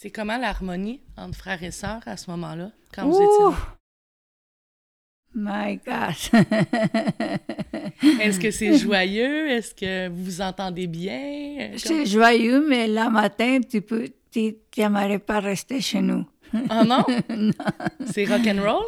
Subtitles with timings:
[0.00, 3.74] C'est comment l'harmonie entre frères et sœurs à ce moment-là, quand vous étiez là?
[5.34, 6.14] My God!
[8.20, 9.48] Est-ce que c'est joyeux?
[9.50, 11.72] Est-ce que vous vous entendez bien?
[11.78, 16.24] C'est joyeux, mais le matin, tu peux, tu n'aimerais pas rester chez nous.
[16.54, 17.04] Oh non?
[18.06, 18.84] C'est rock'n'roll?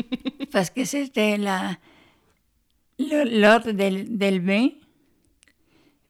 [0.50, 1.76] Parce que c'était la,
[2.98, 4.68] l'heure del, del bain.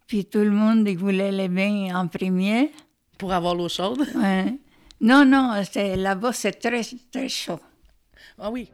[0.06, 2.70] Puis tout le monde voulait le bain en premier.
[3.18, 4.06] Pour avoir l'eau chaude?
[4.14, 4.58] Ouais.
[5.00, 7.60] Non, non, c'est, là-bas, c'est très, très chaud.
[8.38, 8.70] Ah oui.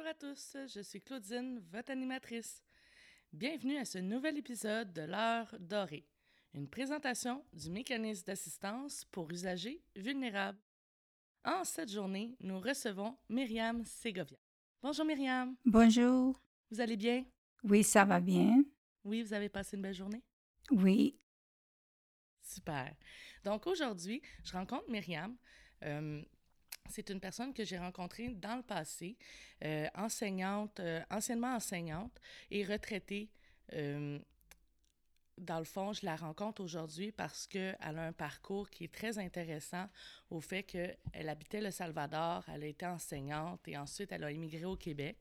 [0.00, 2.62] Bonjour à tous, je suis Claudine, votre animatrice.
[3.34, 6.06] Bienvenue à ce nouvel épisode de l'heure dorée,
[6.54, 10.58] une présentation du mécanisme d'assistance pour usagers vulnérables.
[11.44, 14.38] En cette journée, nous recevons Myriam Segovia.
[14.82, 16.40] Bonjour Myriam, Bonjour.
[16.70, 17.26] vous allez bien?
[17.62, 18.64] Oui, ça va bien.
[19.04, 20.22] Oui, vous avez passé une belle journée?
[20.70, 21.18] Oui.
[22.40, 22.96] Super.
[23.44, 25.36] Donc aujourd'hui, je rencontre Myriam.
[25.82, 26.22] Euh,
[26.90, 29.16] c'est une personne que j'ai rencontrée dans le passé,
[29.64, 33.30] euh, enseignante, euh, anciennement enseignante et retraitée.
[33.72, 34.18] Euh,
[35.38, 39.18] dans le fond, je la rencontre aujourd'hui parce qu'elle a un parcours qui est très
[39.18, 39.86] intéressant
[40.28, 44.64] au fait qu'elle habitait le Salvador, elle a été enseignante et ensuite elle a immigré
[44.64, 45.16] au Québec.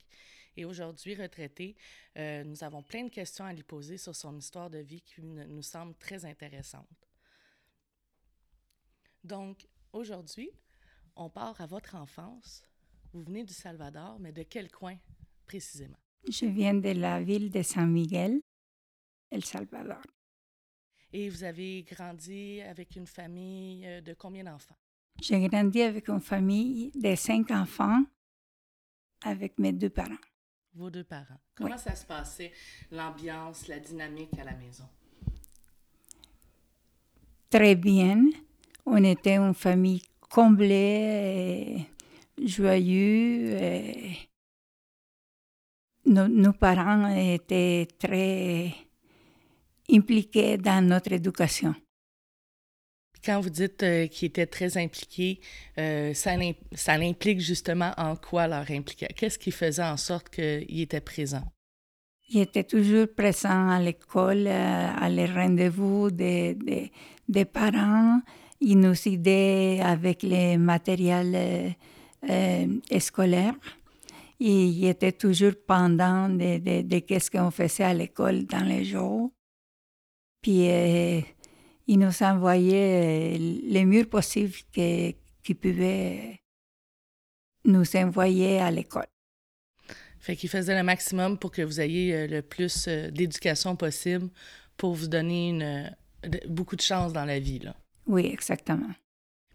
[0.58, 1.76] Et aujourd'hui, retraitée,
[2.18, 5.22] euh, nous avons plein de questions à lui poser sur son histoire de vie qui
[5.22, 7.08] nous semble très intéressante.
[9.24, 10.52] Donc, aujourd'hui,
[11.20, 12.64] on part à votre enfance.
[13.12, 14.98] Vous venez du Salvador, mais de quel coin
[15.46, 15.98] précisément?
[16.28, 18.42] Je viens de la ville de San Miguel,
[19.30, 20.02] El Salvador.
[21.12, 24.78] Et vous avez grandi avec une famille euh, de combien d'enfants?
[25.22, 28.04] J'ai grandi avec une famille de cinq enfants
[29.24, 30.24] avec mes deux parents.
[30.74, 31.42] Vos deux parents.
[31.56, 32.54] Comment ça se passait,
[32.92, 34.88] l'ambiance, la dynamique à la maison?
[37.50, 38.30] Très bien.
[38.86, 40.04] On était une famille
[40.62, 41.86] et
[42.44, 43.54] joyeuse.
[43.62, 44.30] et
[46.06, 48.74] Nos, nos parents étaient très
[49.92, 51.76] impliqués dans notre éducation.
[53.24, 55.42] Quand vous dites euh, qu'ils étaient très impliqués,
[55.78, 59.10] euh, ça, l'im- ça l'implique justement en quoi leur impliquait?
[59.14, 61.52] Qu'est-ce qui faisait en sorte qu'ils étaient présents?
[62.30, 66.92] Ils étaient toujours présents à l'école, euh, à les rendez-vous des, des,
[67.28, 68.22] des parents.
[68.62, 71.70] Ils nous aidaient avec les matériels euh,
[72.30, 73.56] euh, scolaires.
[74.42, 79.32] Et ils étaient toujours pendant de, qu'est-ce qu'on faisait à l'école dans les jours.
[80.42, 81.20] Puis euh,
[81.88, 85.12] ils nous envoyaient euh, le mieux possible que-
[85.44, 86.40] qu'ils pouvaient
[87.66, 89.08] nous envoyer à l'école.
[90.20, 94.30] Fait qu'ils faisaient le maximum pour que vous ayez le plus d'éducation possible
[94.78, 95.96] pour vous donner une,
[96.48, 97.60] beaucoup de chance dans la vie.
[97.60, 97.76] Là.
[98.10, 98.90] Oui, exactement.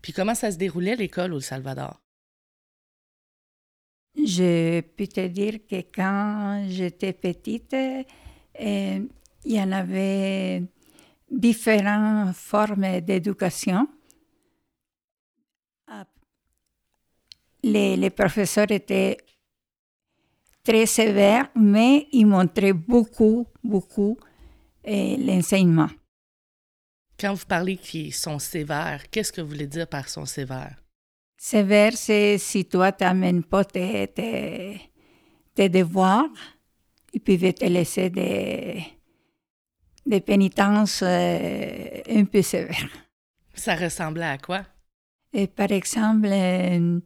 [0.01, 2.01] Puis comment ça se déroulait l'école au Salvador?
[4.17, 8.05] Je peux te dire que quand j'étais petite, euh,
[9.45, 10.63] il y en avait
[11.29, 13.89] différentes formes d'éducation.
[15.89, 16.07] Ah,
[17.65, 19.17] Les, les professeurs étaient
[20.63, 24.17] très sévères, mais ils montraient beaucoup, beaucoup
[24.87, 25.89] euh, l'enseignement.
[27.25, 30.77] Quand vous parlez qu'ils sont sévères, qu'est-ce que vous voulez dire par sont sévères?
[31.39, 34.79] Sévère, c'est si toi, tu n'amènes pas tes, tes,
[35.55, 36.29] tes devoirs,
[37.15, 38.85] ils peuvent te laisser des,
[40.05, 42.91] des pénitences euh, un peu sévères.
[43.55, 44.61] Ça ressemblait à quoi?
[45.33, 47.01] Et par exemple, euh,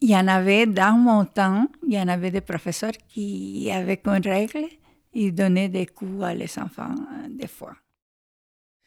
[0.00, 4.06] il y en avait dans mon temps, il y en avait des professeurs qui, avec
[4.06, 4.64] une règle,
[5.12, 7.76] ils donnaient des coups à les enfants euh, des fois.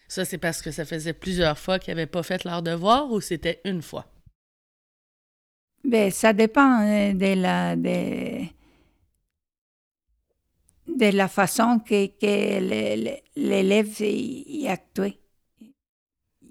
[0.09, 3.21] Ça, c'est parce que ça faisait plusieurs fois qu'ils n'avaient pas fait leur devoir ou
[3.21, 4.05] c'était une fois?
[5.83, 8.43] Ben, ça dépend euh, de la, de,
[10.87, 15.17] de la façon que, que l'élève y, y actuait.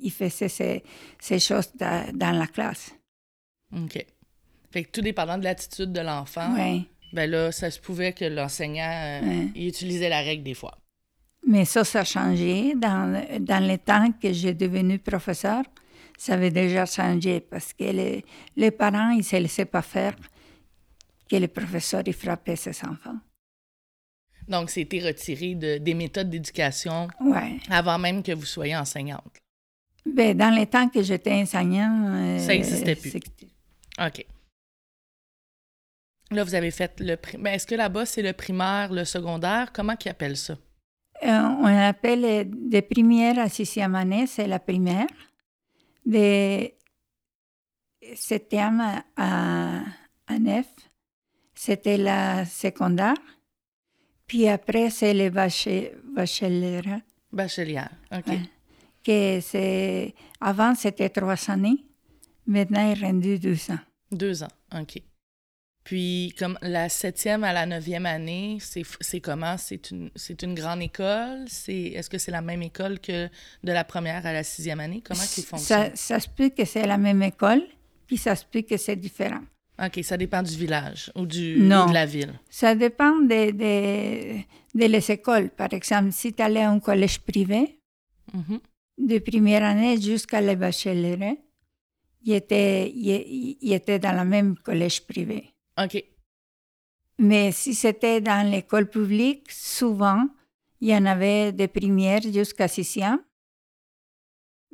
[0.00, 0.84] Il faisait ces,
[1.20, 2.94] ces choses dans, dans la classe.
[3.76, 4.06] OK.
[4.70, 6.86] Fait que tout dépendant de l'attitude de l'enfant, Oui.
[7.12, 10.78] ben là, ça se pouvait que l'enseignant euh, utilisait la règle des fois.
[11.50, 12.74] Mais ça, ça a changé.
[12.74, 15.62] Dans, dans le temps que j'ai devenu professeur,
[16.18, 18.24] ça avait déjà changé parce que les,
[18.54, 20.14] les parents, ils ne se laissaient pas faire
[21.30, 23.18] que les professeurs ils frappaient ses enfants.
[24.46, 27.58] Donc, c'était retiré de, des méthodes d'éducation Ouais.
[27.70, 29.36] avant même que vous soyez enseignante?
[30.06, 33.14] Ben, dans les temps que j'étais enseignant, euh, Ça existait plus.
[34.00, 34.26] OK.
[36.30, 37.16] Là, vous avez fait le...
[37.16, 39.70] pri- Ben, Est-ce que là-bas, c'est le primaire, le secondaire?
[39.72, 40.56] Comment qu'ils appellent ça?
[41.24, 45.06] Euh, on appelle euh, de première à sixième année, c'est la primaire.
[46.06, 46.70] De
[48.14, 48.82] septième
[49.16, 49.80] à,
[50.38, 50.66] neuf,
[51.54, 53.14] c'était la secondaire.
[54.26, 56.82] Puis après, c'est le bache- bachelier.
[57.32, 57.90] Bachelière.
[58.12, 58.26] OK.
[58.28, 58.40] Ouais.
[59.04, 61.84] Que c'est, avant, c'était trois années.
[62.46, 63.78] Maintenant, il est rendu deux ans.
[64.10, 64.48] Deux ans.
[64.80, 65.02] OK.
[65.88, 69.56] Puis, comme la septième à la neuvième année, c'est comment?
[69.56, 70.10] C'est une,
[70.42, 71.46] une grande école?
[71.66, 73.26] Est-ce que c'est la même école que
[73.64, 75.00] de la première à la sixième année?
[75.02, 75.90] Comment ils fonctionnent?
[75.94, 77.62] Ça, ça se peut que c'est la même école,
[78.06, 79.40] puis ça se peut que c'est différent.
[79.82, 81.86] OK, ça dépend du village ou, du, Non.
[81.86, 82.34] ou de la ville.
[82.50, 84.36] Ça dépend de, de,
[84.74, 85.48] de les écoles.
[85.48, 87.78] Par exemple, si tu allais à un collège privé,
[88.34, 88.58] Mhm.
[88.98, 91.38] de première année jusqu'à le bachelier,
[92.24, 95.48] il était, il, il était dans le même collège privé.
[95.82, 96.04] OK.
[97.18, 100.24] Mais si c'était dans l'école publique, souvent,
[100.80, 103.18] il y en avait de première jusqu'à sixième.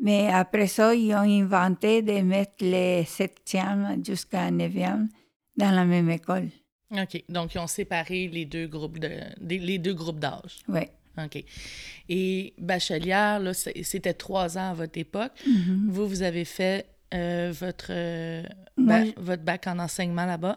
[0.00, 5.08] Mais après ça, ils ont inventé de mettre les septième jusqu'à neuvième
[5.56, 6.48] dans la même école.
[6.90, 7.24] OK.
[7.28, 9.10] Donc, ils ont séparé les deux groupes de,
[9.40, 10.58] des- les deux groupes d'âge.
[10.68, 10.82] Oui.
[11.16, 11.42] OK.
[12.08, 15.32] Et bachelière, là, c'était trois ans à votre époque.
[15.46, 15.86] Mhm.
[15.90, 18.42] Vous, vous avez fait euh, votre, euh,
[18.76, 20.56] ba- votre bac en enseignement là-bas?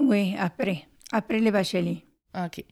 [0.00, 0.86] Oui, après.
[1.12, 2.04] Après le bachelier.
[2.36, 2.64] OK.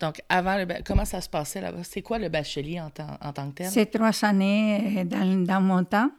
[0.00, 1.84] Donc, avant le comment ça se passait là-bas?
[1.84, 3.70] C'est quoi le bachelier en, tant- en tant que tel?
[3.70, 6.10] C'est trois années euh, dans, dans mon temps.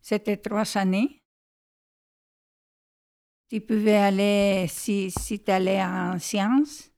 [0.00, 1.22] C'était trois années.
[3.50, 6.90] Tu pouvais aller, si, si tu allais en sciences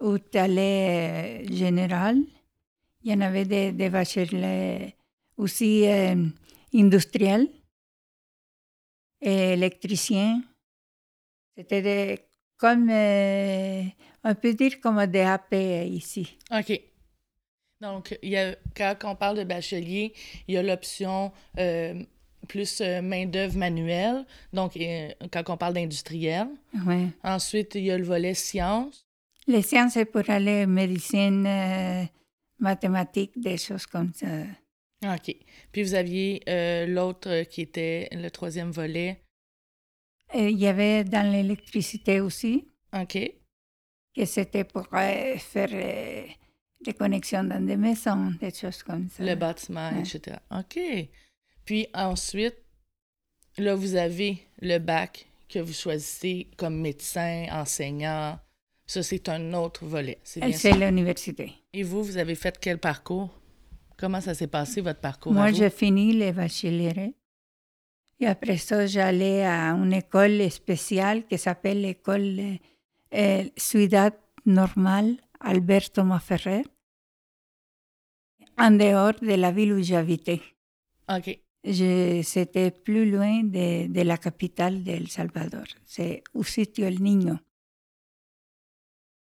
[0.00, 2.18] ou tu allais euh, général,
[3.02, 4.96] il y en avait des, des bacheliers
[5.36, 6.26] aussi euh,
[6.74, 7.48] industriels
[9.20, 10.42] et électriciens.
[11.56, 12.27] C'était des-
[12.58, 13.82] comme, euh,
[14.24, 15.54] on peut dire comme des AP
[15.86, 16.36] ici.
[16.50, 16.80] OK.
[17.80, 20.12] Donc, il y a, quand on parle de bachelier,
[20.48, 22.02] il y a l'option euh,
[22.48, 26.48] plus euh, main-d'œuvre manuelle, donc euh, quand on parle d'industriel.
[26.86, 27.06] Ouais.
[27.22, 29.06] Ensuite, il y a le volet sciences.
[29.46, 32.04] Les sciences, c'est pour aller médecine, euh,
[32.58, 34.26] mathématiques, des choses comme ça.
[35.04, 35.36] OK.
[35.70, 39.22] Puis vous aviez euh, l'autre euh, qui était le troisième volet.
[40.34, 43.18] Et il y avait dans l'électricité aussi, OK.
[44.14, 46.26] que c'était pour euh, faire euh,
[46.84, 49.24] des connexions dans des maisons, des choses comme ça.
[49.24, 50.00] Le bâtiment, Ouais.
[50.00, 50.36] etc.
[50.50, 50.78] OK.
[51.64, 52.56] Puis ensuite,
[53.56, 58.38] là, vous avez le bac que vous choisissez comme médecin, enseignant.
[58.86, 60.18] Ça, c'est un autre volet.
[60.24, 61.52] C'est l'université.
[61.72, 63.30] Et vous, vous avez fait quel parcours?
[63.98, 65.32] Comment ça s'est passé, votre parcours?
[65.32, 67.14] Moi, j'ai fini le bachelier.
[68.20, 72.58] Et après ça, j'allais à une école spéciale qui s'appelle l'école
[73.14, 76.64] euh, Ciudad Normal Alberto Maferrer,
[78.58, 80.40] en dehors de la ville où j'habitais.
[81.08, 81.38] OK.
[82.24, 85.66] C'était plus loin de, de la capitale de El Salvador.
[85.84, 87.36] C'est au sitio El Niño.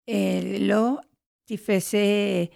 [0.08, 1.00] Et là,
[1.46, 2.50] tu faisais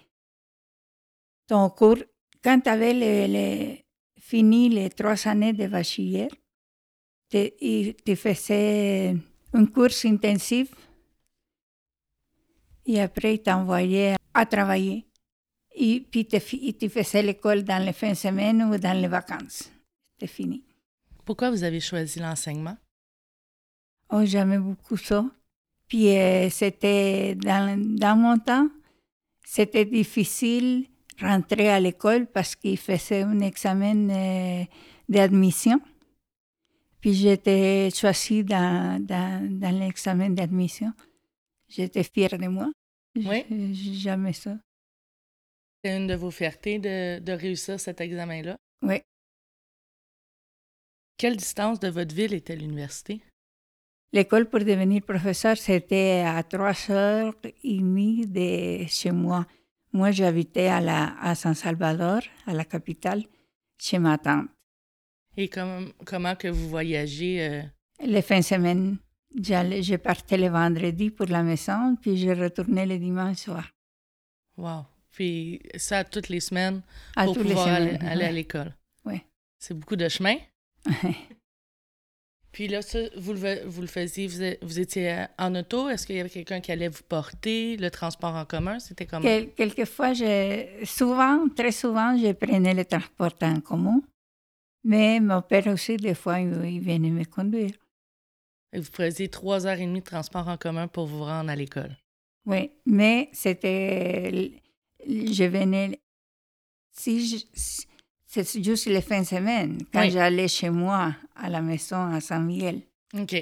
[1.46, 2.02] ton cours.
[2.42, 3.76] Quand tu avais le- le-
[4.28, 6.28] fini les trois années de bachiller,
[7.30, 9.16] tu, tu faisais
[9.52, 10.68] un cours intensif
[12.86, 15.06] et après, ils t'envoyaient à travailler.
[15.74, 19.70] Et puis, tu faisais l'école dans les fins de semaine ou dans les vacances.
[20.12, 20.62] C'était fini.
[21.24, 22.76] Pourquoi vous avez choisi l'enseignement?
[24.10, 25.24] Oh, j'aimais beaucoup ça.
[25.88, 28.68] Puis euh, c'était dans, dans mon temps,
[29.44, 30.86] c'était difficile
[31.20, 34.64] rentrer à l'école parce qu'ils faisaient un examen euh,
[35.08, 35.80] d'admission.
[37.00, 40.92] Puis j'étais choisie dans, dans, dans l'examen d'admission.
[41.68, 42.70] J'étais fière de moi.
[43.16, 43.44] Oui.
[43.50, 44.56] J- J'aimais ça.
[45.84, 48.56] C'est une de vos fiertés de, de réussir cet examen-là?
[48.82, 49.00] Oui.
[51.16, 53.22] Quelle distance de votre ville était l'université?
[54.12, 59.46] L'école pour devenir professeur, c'était à trois heures et demie de chez moi.
[59.96, 63.22] Moi, j'habitais à, la, à San Salvador, à la capitale,
[63.78, 64.48] chez ma tante.
[65.38, 67.34] Et comme, comment que vous voyagez?
[67.48, 67.62] euh,
[68.04, 68.98] Les fins de semaine,
[69.34, 73.66] je partais le vendredi pour la maison, puis je retournais le dimanche soir.
[74.58, 74.84] Wow.
[75.12, 76.82] Puis ça toutes les semaines
[77.16, 78.06] À pour les pouvoir aller, semaines.
[78.08, 78.32] aller à ouais.
[78.34, 78.74] l'école.
[79.06, 79.24] Ouais.
[79.58, 80.36] C'est beaucoup de chemin.
[82.56, 85.90] Puis là, ça, vous le, vous le faisiez, vous, vous étiez en auto?
[85.90, 87.76] Est-ce qu'il y avait quelqu'un qui allait vous porter?
[87.76, 89.20] Le transport en commun, c'était comment?
[89.20, 94.00] Quel, quelquefois, je, souvent, très souvent, je prenais le transport en commun.
[94.84, 97.74] Mais mon père aussi, des fois, il, il venait me conduire.
[98.72, 101.56] Et vous faisiez trois heures et demie de transport en commun pour vous rendre à
[101.56, 101.94] l'école?
[102.46, 104.62] Oui, mais c'était...
[105.06, 106.00] Je venais...
[106.90, 107.46] Si
[108.44, 112.44] c'est juste les fins de semaine, quand j'allais chez moi, à la maison à San
[112.44, 112.82] Miguel.
[113.14, 113.34] OK.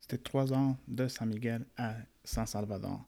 [0.00, 3.04] C'était trois ans de San Miguel à San Salvador.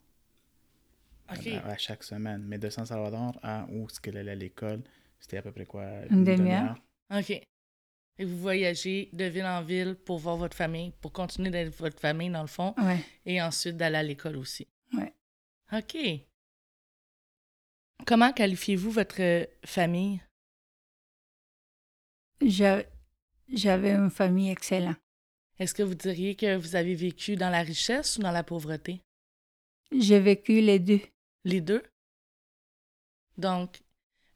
[1.30, 1.46] OK.
[1.46, 2.44] À, chaque semaine.
[2.46, 4.82] Mais de San Salvador à où ce qu'elle allait à l'école,
[5.20, 5.84] c'était à peu près quoi?
[6.10, 6.76] Une, demi-heure.
[7.14, 7.30] OK.
[7.30, 12.00] Et vous voyagez de ville en ville pour voir votre famille, pour continuer d'être votre
[12.00, 12.74] famille, dans le fond.
[12.78, 12.98] Ouais.
[13.24, 14.66] Et ensuite d'aller à l'école aussi.
[14.92, 15.04] Oui.
[15.72, 15.96] OK.
[18.06, 20.20] Comment qualifiez-vous votre famille?
[22.40, 24.96] J'avais une famille excellente.
[25.58, 29.00] Est-ce que vous diriez que vous avez vécu dans la richesse ou dans la pauvreté?
[29.90, 31.00] J'ai vécu les deux.
[31.44, 31.82] Les deux?
[33.36, 33.80] Donc,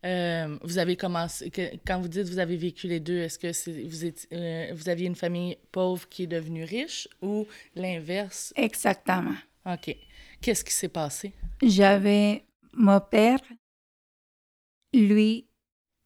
[0.05, 1.51] euh, vous avez commencé,
[1.87, 5.07] quand vous dites vous avez vécu les deux, est-ce que vous, êtes, euh, vous aviez
[5.07, 8.53] une famille pauvre qui est devenue riche ou l'inverse?
[8.57, 9.35] Exactement.
[9.65, 9.97] OK.
[10.41, 11.33] Qu'est-ce qui s'est passé?
[11.63, 13.39] J'avais mon père,
[14.93, 15.47] lui,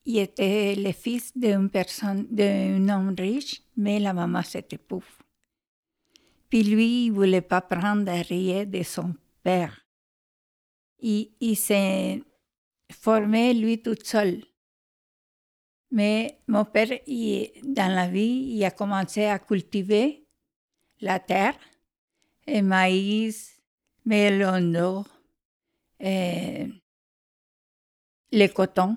[0.06, 5.06] il était le fils d'une personne, d'un homme riche, mais la maman c'était pauvre.
[6.48, 9.84] Puis lui, il voulait pas prendre rien de son père.
[11.00, 12.22] Il, il s'est
[12.92, 14.44] formé lui tout seul.
[15.90, 16.88] Mais mon père,
[17.64, 20.25] dans la vie, il a commencé à cultiver
[21.00, 21.58] la terre,
[22.46, 23.60] et maïs,
[24.04, 25.04] melon
[25.98, 26.66] et
[28.32, 28.96] le coton.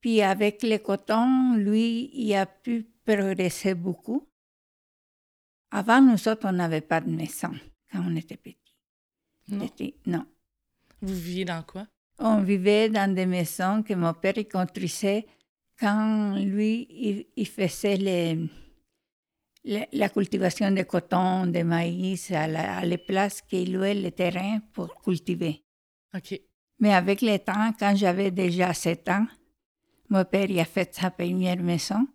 [0.00, 4.28] Puis avec le coton, lui, il a pu progresser beaucoup.
[5.70, 7.52] Avant, nous autres, on n'avait pas de maison
[7.90, 8.76] quand on était petits.
[9.48, 9.68] Non.
[10.06, 10.26] non.
[11.00, 11.86] Vous viviez dans quoi?
[12.18, 15.26] On vivait dans des maisons que mon père il construisait
[15.78, 18.48] quand lui, il, faisait les,
[19.64, 25.00] la cultivation de coton, de maïs, à, la, les places qu'il louait le terrain pour
[25.00, 25.62] cultiver.
[26.14, 26.40] OK.
[26.80, 29.26] Mais avec le temps, quand j'avais déjà 7 ans,
[30.10, 32.06] mon père il a fait sa première maison.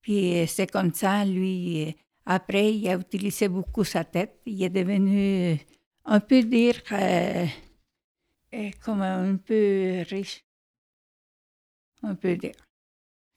[0.00, 4.40] Puis c'est comme ça, lui, après, il a utilisé beaucoup sa tête.
[4.46, 5.58] Il est devenu,
[6.06, 7.46] on peut dire, euh,
[8.80, 10.44] comme un peu riche.
[12.02, 12.54] On peut dire.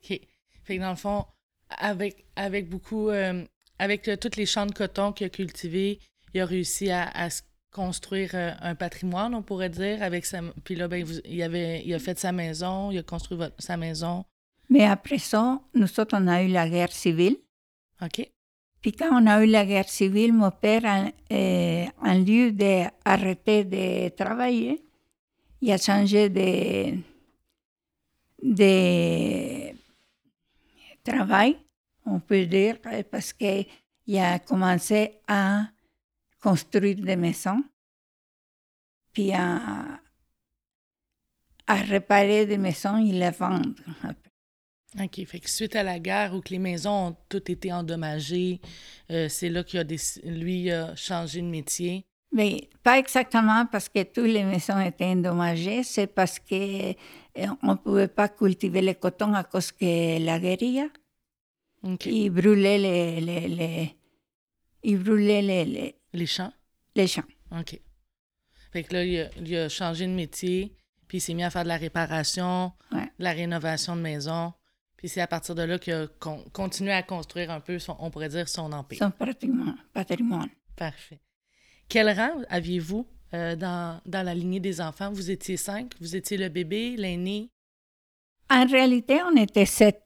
[0.03, 0.19] OK.
[0.63, 1.25] Fait que dans le fond,
[1.69, 3.45] avec, avec beaucoup, euh,
[3.79, 5.99] avec tous les champs de coton qu'il a cultivés,
[6.33, 7.29] il a réussi à, à
[7.71, 10.41] construire euh, un patrimoine, on pourrait dire, avec sa...
[10.63, 14.25] Puis là, ben, il, avait, il a fait sa maison, il a construit sa maison.
[14.69, 17.37] Mais après ça, nous autres, on a eu la guerre civile.
[18.01, 18.29] OK.
[18.81, 23.63] Puis quand on a eu la guerre civile, mon père, en, euh, en lieu d'arrêter
[23.63, 24.83] de travailler,
[25.61, 26.97] il a changé de,
[28.43, 29.73] de
[31.03, 31.57] travail,
[32.05, 32.77] on peut dire,
[33.09, 33.65] parce qu'il
[34.17, 35.63] a commencé à
[36.47, 37.61] construire des maisons,
[39.11, 39.99] puis à,
[41.67, 43.75] à réparer des maisons et les vendre.
[44.97, 45.25] OK.
[45.25, 48.61] Fait que suite à la guerre où que les maisons ont toutes été endommagées,
[49.11, 49.83] euh, c'est là qu'il a
[50.23, 52.05] lui a changé de métier.
[52.31, 56.95] Mais pas exactement parce que toutes les maisons étaient endommagées, c'est parce qu'on
[57.71, 60.87] ne pouvait pas cultiver le coton à cause que la guérilla.
[61.83, 62.09] Okay.
[62.09, 63.95] Ils brûlaient les, les, les,
[64.83, 66.53] ils brûlaient les, les, champs?
[66.95, 67.23] Les champs.
[67.51, 67.79] OK.
[68.71, 70.75] Fait que là, il a, il a changé de métier,
[71.07, 73.05] puis il s'est mis à faire de la réparation, ouais.
[73.17, 74.53] de la rénovation de maison.
[74.97, 77.95] Puis c'est à partir de là qu'il a con continué à construire un peu, son,
[77.99, 78.97] on pourrait dire, son empire.
[78.97, 79.77] Son patrimoine.
[79.93, 80.49] patrimoine.
[80.75, 81.21] Parfait.
[81.87, 85.11] Quel rang aviez-vous euh, dans, dans la lignée des enfants?
[85.11, 85.93] Vous étiez cinq?
[86.01, 87.51] Vous étiez le bébé, l'aîné?
[88.49, 90.03] En réalité, on était sept.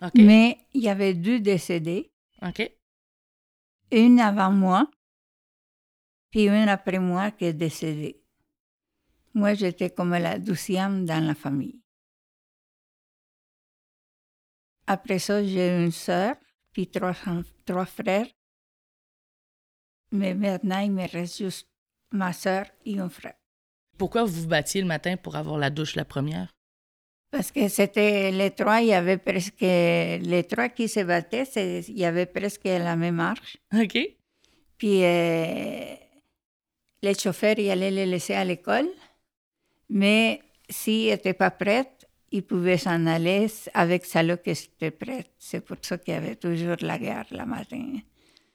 [0.00, 0.22] Okay.
[0.22, 2.10] Mais il y avait deux décédés.
[2.42, 2.70] OK.
[3.92, 4.90] Une avant moi,
[6.30, 8.22] puis une après moi qui est décédée.
[9.34, 11.80] Moi, j'étais comme la douzième dans la famille.
[14.86, 16.34] Après ça, j'ai une sœur,
[16.72, 17.14] puis trois,
[17.64, 18.26] trois frères.
[20.10, 21.68] Mais maintenant, il me reste juste
[22.10, 23.36] ma sœur et un frère.
[23.96, 26.52] Pourquoi vous vous battiez le matin pour avoir la douche la première?
[27.30, 29.60] Parce que c'était les trois, il y avait presque.
[29.60, 31.44] Les trois qui se battaient,
[31.86, 33.56] il y avait presque la même marche.
[33.72, 33.96] OK.
[34.76, 35.94] Puis euh,
[37.02, 38.88] les chauffeurs, ils allaient les laisser à l'école.
[39.88, 41.90] Mais s'ils n'étaient pas prêts,
[42.32, 45.30] il pouvait s'en aller avec sa qui était prête.
[45.38, 47.98] C'est pour ça qu'il y avait toujours la gare le matin.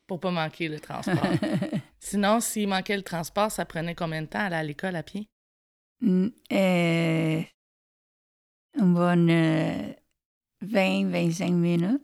[0.07, 1.17] Pour pas manquer le transport.
[1.99, 5.27] Sinon, s'il manquait le transport, ça prenait combien de temps aller à l'école à pied?
[6.03, 7.41] Euh,
[8.77, 9.95] une bonne
[10.63, 12.01] 20-25 minutes.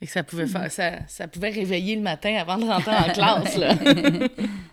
[0.00, 3.56] Et ça pouvait faire, ça, ça, pouvait réveiller le matin avant de rentrer en classe,
[3.56, 3.74] là.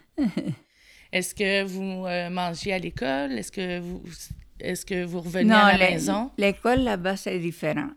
[1.12, 3.34] Est-ce que vous euh, mangiez à l'école?
[3.34, 4.02] Est-ce que vous
[4.60, 6.32] est-ce que vous revenez à la maison?
[6.38, 7.90] L'école là-bas, c'est différent.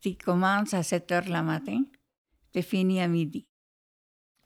[0.00, 1.84] Tu commences à 7 heures le matin,
[2.54, 3.46] tu finis à midi.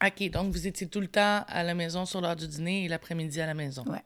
[0.03, 2.87] OK, donc vous étiez tout le temps à la maison sur l'heure du dîner et
[2.87, 3.83] l'après-midi à la maison.
[3.87, 3.99] Oui.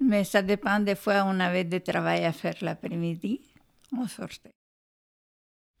[0.00, 3.40] Mais ça dépend, des fois, on avait des travail à faire l'après-midi,
[3.96, 4.54] on sortait.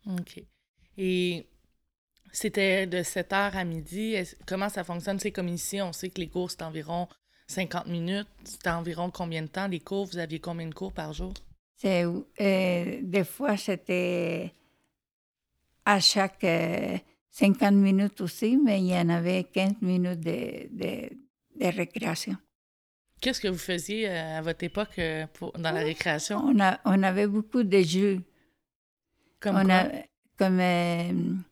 [0.06, 0.42] OK.
[0.96, 1.46] Et
[2.32, 4.16] c'était de 7 heures à midi.
[4.46, 5.18] Comment ça fonctionne?
[5.18, 7.08] C'est comme ici, on sait que les cours, c'est environ
[7.48, 8.28] 50 minutes.
[8.44, 10.06] C'était environ combien de temps les cours?
[10.06, 11.32] Vous aviez combien de cours par jour?
[11.76, 14.52] C'est, euh, des fois, c'était
[15.84, 16.44] à chaque
[17.30, 22.36] 50 euh, minutes aussi, mais il y en avait 15 minutes de, de, récréation.
[23.20, 25.00] Qu'est-ce que vous faisiez euh, à votre époque
[25.34, 26.38] pour, dans la récréation?
[26.38, 28.22] On, a, on avait beaucoup de jeux.
[29.40, 29.84] Comme quoi?
[30.36, 31.44] comme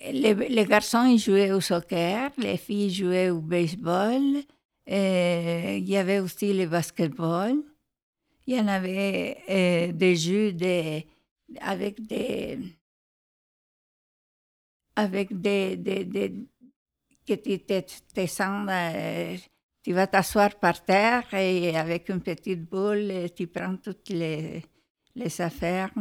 [0.00, 4.22] les, garçons jouaient au soccer, les filles jouaient au baseball,
[4.90, 7.62] euh, il y avait aussi le basketball.
[8.46, 10.54] Il y en avait euh, des jeux
[11.60, 12.58] avec des.
[14.96, 15.76] avec des.
[15.76, 16.34] des, des
[17.26, 17.60] que tu
[18.12, 19.36] descends, euh,
[19.84, 24.64] tu vas t'asseoir par terre et avec une petite boule, tu prends toutes les,
[25.14, 25.92] les affaires.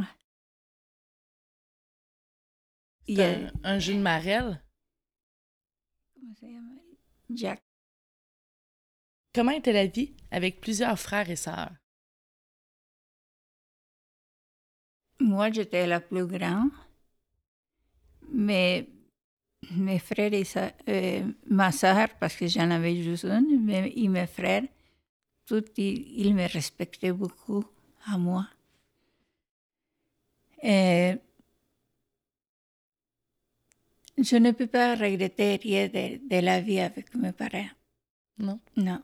[3.10, 4.62] Il y a un, un jeu de marelle?
[6.14, 6.80] Comment ça s'appelle?
[7.32, 7.60] Jack.
[9.34, 11.72] Comment était la vie avec plusieurs frères et sœurs?
[15.20, 16.70] Moi, j'étais la plus grande,
[18.32, 18.88] mais
[19.72, 24.08] mes frères et sœurs, euh, ma sœur, parce que j'en avais juste une, mais, et
[24.08, 24.68] mes frères,
[25.48, 27.66] tous, ils, me respectaient beaucoup
[28.06, 28.48] à moi.
[30.62, 31.16] Et
[34.22, 37.70] je ne peux pas regretter rien de, de la vie avec mes parents.
[38.38, 38.60] Non.
[38.76, 39.02] Non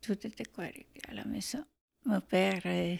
[0.00, 1.64] tout était correct à la maison.
[2.04, 2.96] Mon père, euh,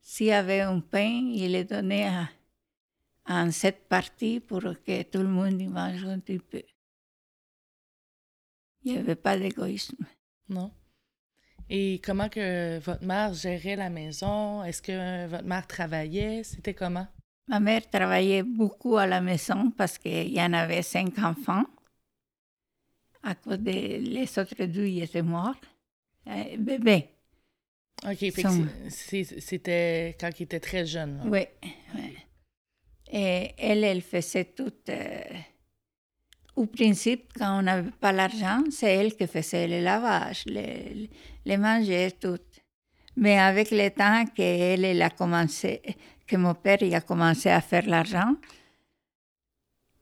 [0.00, 2.28] s'il avait un pain, il le donnait à,
[3.26, 6.62] en sept parties pour que tout le monde y mange un petit peu.
[8.82, 10.04] Il n'y avait pas d'égoïsme.
[10.48, 10.70] Non.
[11.70, 14.62] Et comment que votre mère gérait la maison?
[14.64, 16.44] Est-ce que votre mère travaillait?
[16.44, 17.06] C'était comment?
[17.48, 21.64] Ma mère travaillait beaucoup à la maison parce qu'il y en avait cinq enfants.
[23.22, 25.60] À cause des les autres deux, ils étaient morts.
[26.26, 27.10] Euh, bébé.
[28.06, 28.18] OK,
[28.88, 31.22] c'était quand il était très jeune.
[31.26, 31.46] Oui,
[33.10, 34.72] Et elle, elle faisait tout.
[34.88, 35.22] Euh,
[36.56, 41.10] au principe, quand on n'avait pas l'argent, c'est elle qui faisait le lavage, les,
[41.44, 42.38] les manger, tout.
[43.16, 45.80] Mais avec le temps qu'elle elle a commencé,
[46.26, 48.34] que mon père il a commencé à faire l'argent,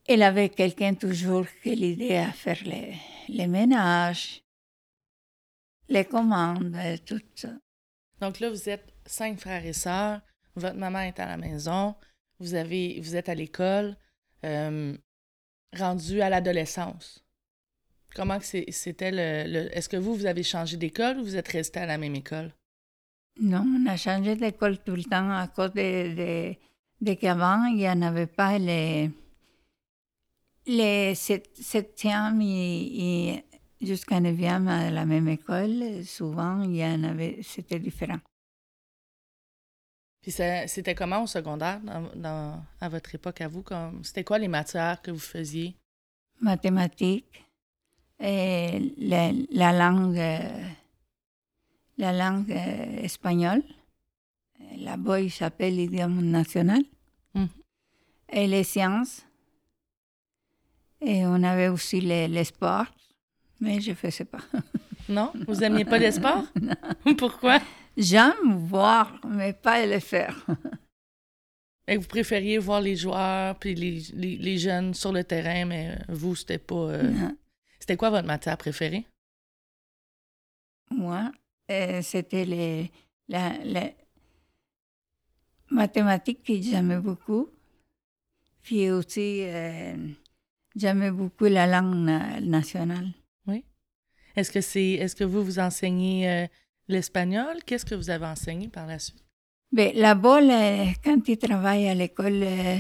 [0.07, 4.43] elle avait quelqu'un toujours qui l'aidait à faire les, ménages
[5.89, 7.51] les commandes, tout ça.
[8.21, 10.21] Donc là, vous êtes cinq frères et sœurs,
[10.55, 11.95] votre maman est à la maison,
[12.39, 13.97] vous, êtes à l'école,
[14.45, 14.97] euh,
[15.77, 17.25] rendu à l'adolescence.
[18.15, 21.87] Comment c'était le, Est-ce que vous, vous avez changé d'école ou vous êtes resté à
[21.87, 22.53] la même école?
[23.40, 26.55] Non, on a changé d'école tout le temps à cause de,
[27.01, 29.11] de, qu'avant, il n'y en avait pas les,
[30.66, 33.45] les septièmes et,
[33.81, 38.21] Jusqu'à 9e à la même école, souvent, il y en avait, c'était différent.
[40.21, 41.81] Puis c'était comment au secondaire,
[42.14, 43.64] dans, à votre époque, à vous?
[44.05, 45.75] C'était quoi les matières que vous faisiez?
[46.40, 47.45] Mathématiques,
[48.21, 50.21] et la, langue,
[52.03, 53.62] la langue euh, espagnole.
[54.77, 56.83] Là-bas, il s'appelle l'idiome national.
[57.35, 57.49] Hum.
[58.31, 59.23] Et les sciences.
[61.01, 62.87] Et on avait aussi les, les sports
[63.62, 64.41] mais je ne faisais pas.
[65.09, 65.33] non?
[65.47, 66.45] Vous n'aimiez pas les sports?
[66.61, 67.15] non.
[67.17, 67.61] Pourquoi?
[67.97, 70.45] J'aime voir, mais pas le faire.
[71.87, 74.01] Et vous préfériez voir les joueurs puis les,
[74.37, 76.75] les, jeunes sur le terrain, mais vous, c'était pas.
[76.75, 77.12] Euh,
[77.79, 79.07] c'était quoi votre matière préférée?
[80.91, 81.31] Moi,
[81.68, 82.90] c'était les,
[83.29, 83.94] les
[85.70, 87.48] mathématiques que j'aimais beaucoup.
[88.62, 89.96] Puis aussi, euh,
[90.77, 92.09] j'aimais beaucoup la langue
[92.42, 93.12] nationale.
[94.35, 96.46] Est-ce que c'est est-ce que vous vous enseignez euh,
[96.88, 99.22] L'espagnol, qu'est-ce que vous avez enseigné par la suite?
[99.70, 100.40] Ben, là-bas,
[101.05, 102.77] quand tu travailles à l'école, euh,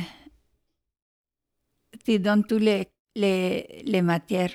[2.04, 4.54] tu donnes toutes les, les, les matières.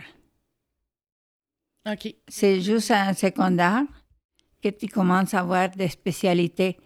[1.89, 2.13] OK.
[2.27, 3.83] C'est juste en secondaire
[4.71, 6.77] tu commences à avoir des spécialités.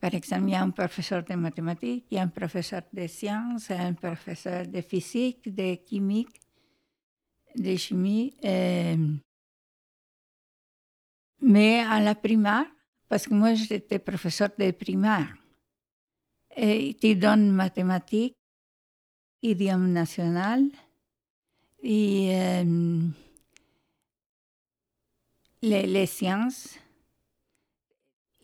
[0.00, 3.06] Par exemple, il y a un professeur de mathématiques, il y a un professeur de
[3.06, 6.40] sciences, un professeur de physique, de chimique,
[7.56, 8.34] de chimie.
[11.42, 12.66] mais à la primaire,
[13.08, 15.34] parce que moi j'étais professeur de primaire,
[16.56, 18.36] et tu donnes mathématiques,
[19.42, 20.64] idiome national,
[21.82, 22.62] et
[25.62, 26.78] les sciences.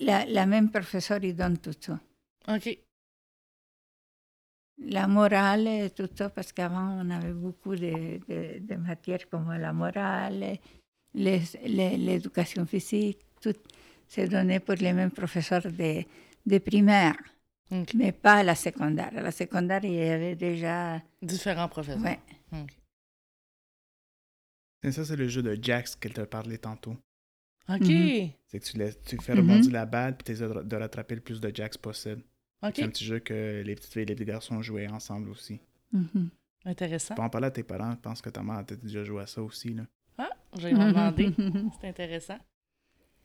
[0.00, 1.98] La, la même professeur, il donne tout ça.
[2.48, 2.78] OK.
[4.78, 9.50] La morale, et tout ça, parce qu'avant, on avait beaucoup de, de- de matières comme
[9.54, 10.58] la morale,
[11.14, 13.54] les- les- l'éducation physique, tout
[14.08, 16.04] c'est donné pour les mêmes professeurs de,
[16.44, 17.16] de primaire,
[17.94, 19.10] mais pas à la secondaire.
[19.16, 21.00] À la secondaire, il y avait déjà...
[21.22, 22.02] Différents professeurs.
[22.02, 22.20] Ouais.
[22.52, 22.70] OK.
[24.84, 26.96] Et ça, c'est le jeu de Jax qu'elle t'a parlé tantôt.
[27.68, 27.80] OK.
[27.80, 28.30] Mhm.
[28.46, 29.40] C'est que tu, laisses- tu fais Mhm.
[29.50, 32.22] rebondir la balle puis tu essaies de, rattraper le plus de Jax possible.
[32.62, 32.72] OK.
[32.76, 35.60] C'est un petit jeu que les petites filles et les petits garçons jouaient ensemble aussi.
[35.92, 36.30] Mhm.
[36.64, 37.14] Intéressant.
[37.14, 39.22] Pour en parler à tes parents, je pense que ta mère a peut-être déjà joué
[39.22, 39.74] à ça aussi.
[39.74, 39.86] Là.
[40.18, 41.32] Ah, leur demander.
[41.80, 42.38] C'est intéressant.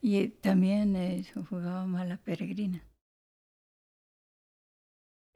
[0.04, 2.80] Y también eh, jugábamos a la peregrina.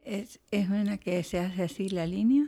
[0.03, 2.45] Es, es una que se hace así la línea.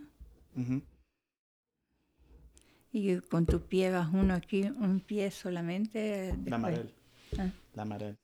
[2.93, 6.33] Y con tu pie vas uno aquí, un pie solamente.
[6.45, 6.89] La marelle.
[7.37, 7.43] Ah.
[7.75, 8.15] La marelle.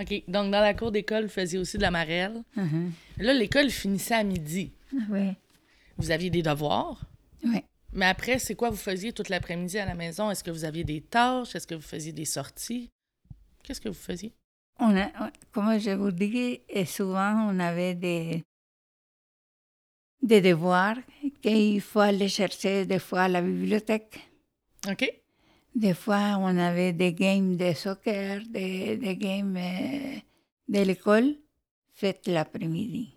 [0.00, 0.24] OK.
[0.28, 2.42] Donc, dans la cour d'école, vous faisiez aussi de la marelle.
[3.18, 4.72] Là, l'école finissait à midi.
[4.92, 5.36] Ah, ouais,
[5.96, 7.04] Vous aviez des devoirs.
[7.44, 7.64] ouais.
[7.96, 10.28] Mais après, c'est quoi vous faisiez toute l'après-midi à la maison?
[10.28, 11.54] Est-ce que vous aviez des tâches?
[11.54, 12.90] Est-ce que vous faisiez des sorties?
[13.62, 14.32] Qu'est-ce que vous faisiez?
[14.80, 18.42] On a, on- comme je vous dis, et souvent on avait des,
[20.22, 20.96] des devoirs
[21.44, 24.18] qu'il faut aller chercher des fois à la bibliothèque.
[24.90, 25.04] OK.
[25.74, 30.18] Des fois, on avait des games de soccer, des, des games euh,
[30.68, 31.36] de l'école
[31.92, 33.14] faites l'après-midi.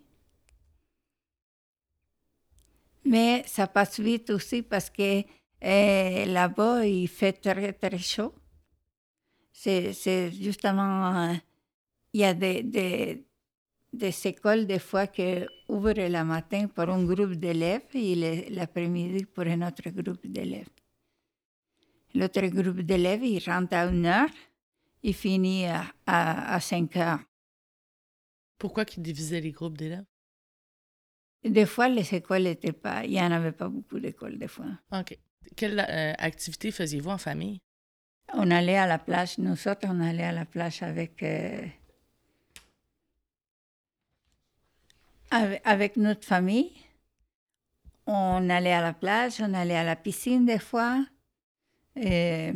[3.04, 5.22] Mais ça passe vite aussi parce que
[5.64, 8.34] euh, là-bas, il fait très, très chaud.
[9.50, 11.34] C'est justement, euh,
[12.12, 13.24] il y a des, des,
[13.98, 19.44] des écoles des fois qui ouvrent le matin pour un groupe d'élèves et l'après-midi pour
[19.44, 20.68] un autre groupe d'élèves.
[22.14, 24.30] L'autre groupe d'élèves, il rentre à une heure,
[25.02, 27.20] il finit à, à, à 5 heures.
[28.58, 30.04] Pourquoi qu'ils divisaient les groupes d'élèves?
[31.44, 34.66] Des fois, les écoles n'étaient pas, il n'y en avait pas beaucoup d'écoles des fois.
[34.92, 35.16] OK.
[35.56, 37.60] Quelle euh, activité faisiez-vous en famille?
[38.34, 41.64] On allait à la plage, nous autres, on allait à la plage avec, euh,
[45.30, 46.72] avec, notre famille.
[48.06, 51.04] On allait à la plage, on allait à la piscine des fois.
[51.96, 52.52] Et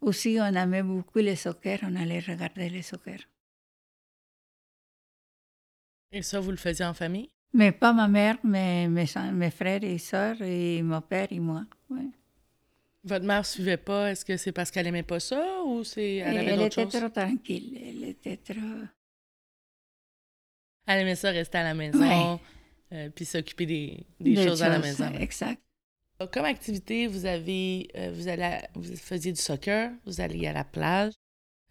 [0.00, 3.18] aussi, on aimait beaucoup le soccer, on allait regarder le soccer.
[6.12, 7.30] Et ça, vous le faisiez en famille?
[7.52, 9.06] Mais pas ma mère, mais mes,
[9.50, 11.64] frères et sœurs, et mon père et moi.
[11.90, 12.10] ouais.
[13.02, 14.10] Votre mère suivait pas?
[14.10, 17.08] Est-ce que c'est parce qu'elle aimait pas ça ou c'est elle avait elle était trop
[17.08, 18.84] tranquille, elle était trop...
[20.86, 22.40] Elle aimait ça rester à la maison Ouais.
[22.92, 25.12] euh, puis s'occuper des, choses à la maison.
[25.14, 25.60] Exact.
[26.32, 30.52] Comme activité, vous avez euh, vous allez à- vous faisiez du soccer, vous alliez à
[30.52, 31.14] la plage,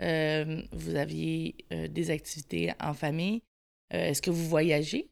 [0.01, 3.41] euh, vous aviez euh, des activités en famille.
[3.93, 5.09] Euh, Est-ce que vous voyagez?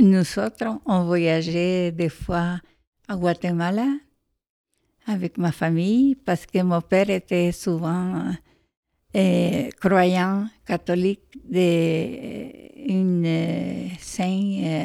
[0.00, 2.60] Nous autres, on voyageait des fois
[3.06, 3.86] à Guatemala
[5.06, 8.32] avec ma famille parce que mon père était souvent
[9.16, 14.84] euh, croyant catholique d'une euh, saint euh,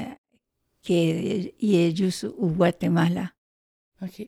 [0.82, 3.32] qui est, juste au Guatemala.
[4.02, 4.28] OK.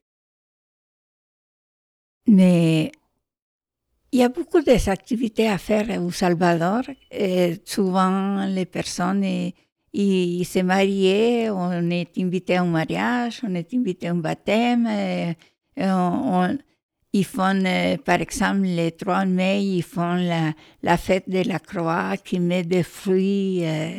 [2.27, 2.91] Mais
[4.11, 6.81] il y a beaucoup d'activités à faire au Salvador.
[7.11, 9.53] Et souvent, les personnes eh,
[9.93, 14.87] ils se mariaient, on est invité à un mariage, on est invité à un baptême.
[14.87, 15.35] et-
[15.77, 16.57] on-
[17.13, 21.59] ils font, euh, par exemple, le 3 mai, ils font la, la fête de la
[21.59, 23.97] croix qui met des fruits euh,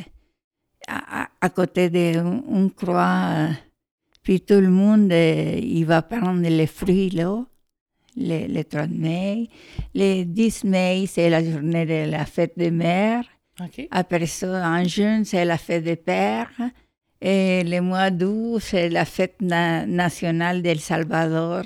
[0.89, 3.25] à, côté d'une une croix.
[3.33, 3.49] euh,
[4.23, 7.45] puis tout le monde, euh, il va prendre les fruits là
[8.17, 9.49] le, le 3 mai.
[9.95, 13.25] Le 10 mai, c'est la journée de la fête des mères.
[13.61, 13.87] OK.
[13.91, 16.51] Après ça, en juin, c'est la fête des pères.
[17.21, 21.63] Et le mois d'août, c'est la fête na- nationale d'El Salvador,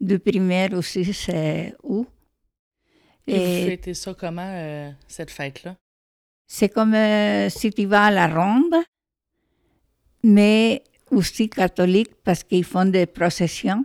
[0.00, 2.06] du primaire aussi, c'est où?
[3.26, 5.76] Et vous Et fêtez ça comment, euh, cette fête-là?
[6.50, 8.74] c'est comme euh, si tu vas à la ronde,
[10.24, 13.84] mais aussi catholique parce qu'ils font des processions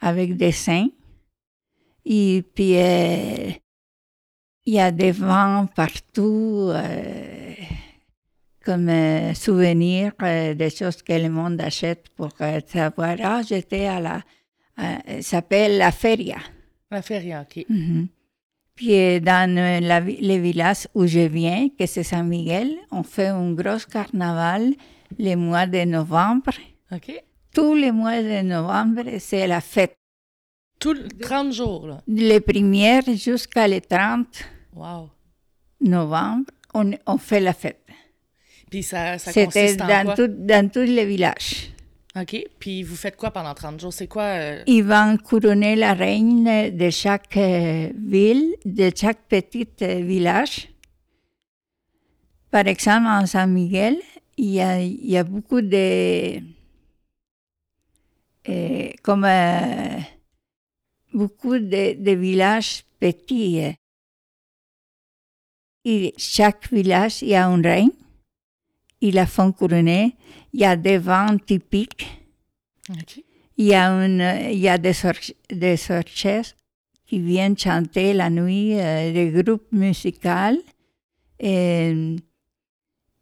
[0.00, 0.88] avec des saints.
[2.04, 3.50] Et puis, euh,
[4.66, 6.70] il y a des vents partout,
[8.64, 12.30] comme souvenirs, euh, des choses que le monde achète pour
[12.66, 14.22] savoir, ah, j'étais à la...
[14.78, 16.38] euh, ça s'appelle la feria.
[16.90, 17.64] La feria, OK.
[17.68, 18.08] Mhm.
[18.74, 22.74] Puis euh, dans euh, la vi- le village où je viens, que c'est San Miguel,
[22.90, 24.74] on fait un gros carnaval
[25.18, 26.52] le mois de novembre.
[26.92, 27.12] OK?
[27.54, 29.94] Tous les mois de novembre, c'est la fête.
[30.80, 32.00] Tout le 30 jours, là.
[32.08, 34.26] Les premières jusqu'à le 30
[34.74, 35.08] Wow.
[35.80, 37.80] novembre, on, on fait la fête.
[38.70, 41.70] Puis ça, ça C'était dans, tout, dans tous les villages.
[42.16, 42.46] OK?
[42.60, 43.92] Puis vous faites quoi pendant 30 jours?
[43.92, 44.22] C'est quoi?
[44.22, 50.68] euh, Ils vont couronner la reine de chaque euh, ville, de chaque petit euh, village.
[52.50, 53.98] Par exemple, en San Miguel,
[54.36, 56.38] il y a, beaucoup de...
[58.48, 59.26] euh, comme
[61.12, 63.60] beaucoup de, villages petits.
[65.84, 67.90] Et chaque village, il y a une reine.
[69.06, 70.16] Ils la font couronner.
[70.52, 72.06] Il y a des vents typiques.
[73.58, 76.56] Il y a, une, il y a des, or- des orchestres
[77.06, 80.58] qui viennent chanter la nuit, euh, des groupes musicaux.
[81.38, 82.16] Et,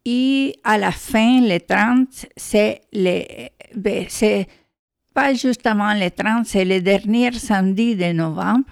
[0.05, 3.23] et à la fin, le 30, c'est le,
[3.75, 4.47] ben, c'est
[5.13, 8.65] pas justement le 30, c'est le dernier samedi de novembre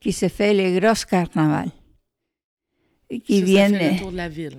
[0.00, 1.68] qui se fait le gros carnaval.
[3.24, 4.58] Qui viennent le tour de la ville.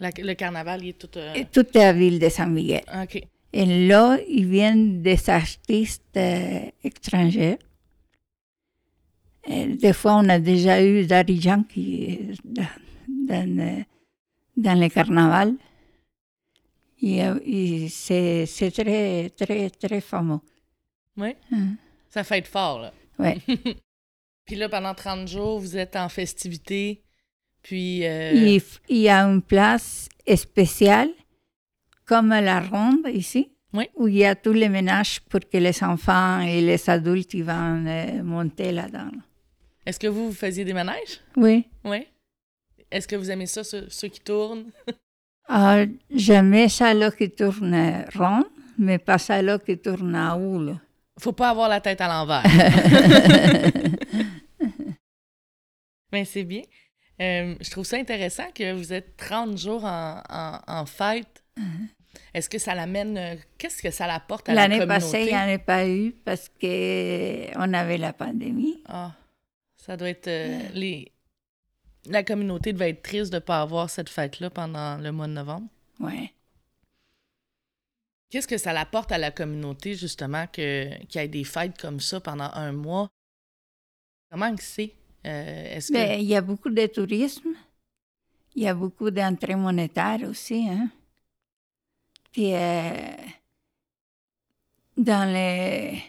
[0.00, 1.16] La- le carnaval, il est tout...
[1.16, 2.82] euh, toute la ville de San Miguel.
[3.02, 3.22] OK.
[3.52, 7.58] Et là, ils viennent des artistes euh, étrangers.
[9.46, 11.24] Et des fois, on a déjà eu dans,
[13.08, 13.82] dans, euh,
[14.56, 15.54] dans le carnaval.
[17.02, 20.40] Et, euh, et c'est c'est très, très, très fameux.
[21.16, 21.34] Oui?
[21.50, 21.76] Hum.
[22.10, 22.92] Ça fait être fort, là.
[23.18, 23.38] Ouais.
[24.46, 27.02] Puis là, pendant 30 jours, vous êtes en festivité.
[27.62, 28.06] Puis...
[28.06, 31.10] euh, Il, y a une place spéciale,
[32.06, 33.88] comme la ronde ici, Oui.
[33.96, 37.44] où il y a tous les ménages pour que les enfants et les adultes ils
[37.44, 39.10] vont euh, monter là-dedans.
[39.86, 41.20] Est-ce que vous, vous faisiez des manèges?
[41.36, 41.66] Oui.
[41.84, 42.06] Oui.
[42.90, 44.70] Est-ce que vous aimez ça, ceux, ceux qui tournent?
[46.14, 48.44] J'aimais ça là qui tourne rond,
[48.78, 50.62] mais pas ça là qui tourne à haut.
[50.62, 50.74] là.
[51.18, 52.44] Faut pas avoir la tête à l'envers.
[56.12, 56.62] Mais c'est bien.
[57.20, 61.42] Euh, je trouve ça intéressant que vous êtes 30 jours en, en, en fête.
[62.32, 63.18] Est-ce que ça l'amène...
[63.18, 65.00] euh, Qu'est-ce que ça l'apporte à la L'année communauté?
[65.04, 68.82] passée, il n'y en a pas eu parce qu'on avait la pandémie.
[68.86, 69.12] Ah,
[69.76, 70.28] ça doit être...
[70.28, 71.12] euh, les...
[72.06, 75.32] La communauté devait être triste de ne pas avoir cette fête-là pendant le mois de
[75.34, 75.68] novembre.
[75.98, 76.32] Ouais.
[78.30, 82.20] Qu'est-ce que ça l'apporte à la communauté, justement, qu'il y ait des fêtes comme ça
[82.20, 83.08] pendant un mois?
[84.30, 84.94] Comment que c'est?
[85.26, 85.94] Euh, est-ce que...
[85.94, 87.50] Ben, il y a beaucoup de tourisme.
[88.54, 90.66] Il y a beaucoup d'entrées monétaires aussi.
[90.68, 90.88] Hein?
[92.32, 93.16] Puis, euh,
[94.96, 96.02] dans les...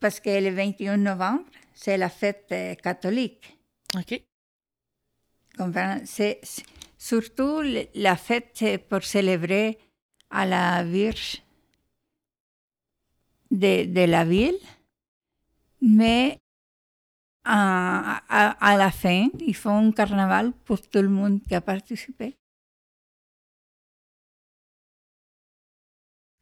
[0.00, 3.58] Parce que le 21 novembre, c'est la fête euh, catholique.
[3.96, 4.22] OK.
[6.04, 6.40] C'est
[6.96, 7.62] surtout
[7.94, 9.78] la fête pour célébrer
[10.30, 11.42] à la Vierge
[13.50, 14.58] de, de la ville,
[15.80, 16.38] mais
[17.48, 21.60] à, à- à la fin, ils font un carnaval pour tout le monde qui a
[21.60, 22.36] participé.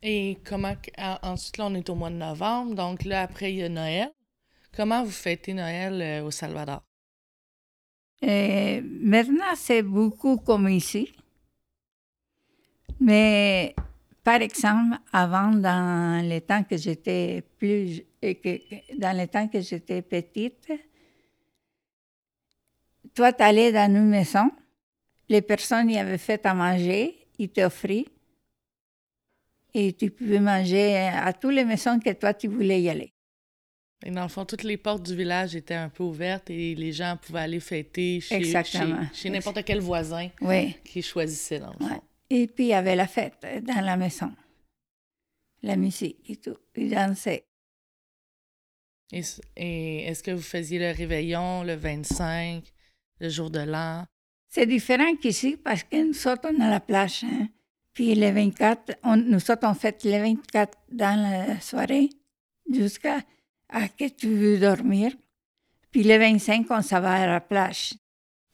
[0.02, 0.74] Et comment...
[1.22, 2.74] Ensuite, là, on est au mois de novembre.
[2.74, 4.10] Donc là, après, il y a Noël.
[4.76, 6.82] Comment vous fêtez Noël euh, au Salvador?
[8.20, 11.14] Et maintenant, c'est beaucoup comme ici.
[13.00, 13.74] Mais,
[14.24, 19.60] par exemple, avant, dans les temps que j'étais plus, que, que- dans les temps que
[19.60, 20.72] j'étais petite,
[23.16, 24.50] toi, tu allais dans une maison,
[25.28, 28.04] les personnes y avaient fait à manger, ils t'offraient,
[29.74, 33.12] et tu pouvais manger à toutes les maisons que toi, tu voulais y aller.
[34.04, 36.92] Et dans le fond, toutes les portes du village étaient un peu ouvertes et les
[36.92, 39.02] gens pouvaient aller fêter chez, Exactement.
[39.12, 40.76] chez, chez n'importe quel voisin Oui.
[40.84, 41.88] qui choisissait, dans le fond.
[41.94, 42.00] Ouais.
[42.28, 44.32] Et puis, il y avait la fête dans la maison.
[45.62, 46.56] La musique et tout.
[46.76, 47.44] Ils dansaient.
[49.12, 52.62] Et est-ce que vous faisiez le réveillon le 25,
[53.20, 54.04] le jour de l'an?
[54.48, 57.24] C'est différent qu'ici parce que nous on a la plage.
[57.24, 57.48] Hein?
[57.92, 62.10] Puis le 24, on, nous on fête le 24 dans la soirée
[62.70, 63.20] jusqu'à
[63.68, 65.12] à que tu veux dormir.
[65.90, 67.94] Puis le 25, on s'en va à la plage.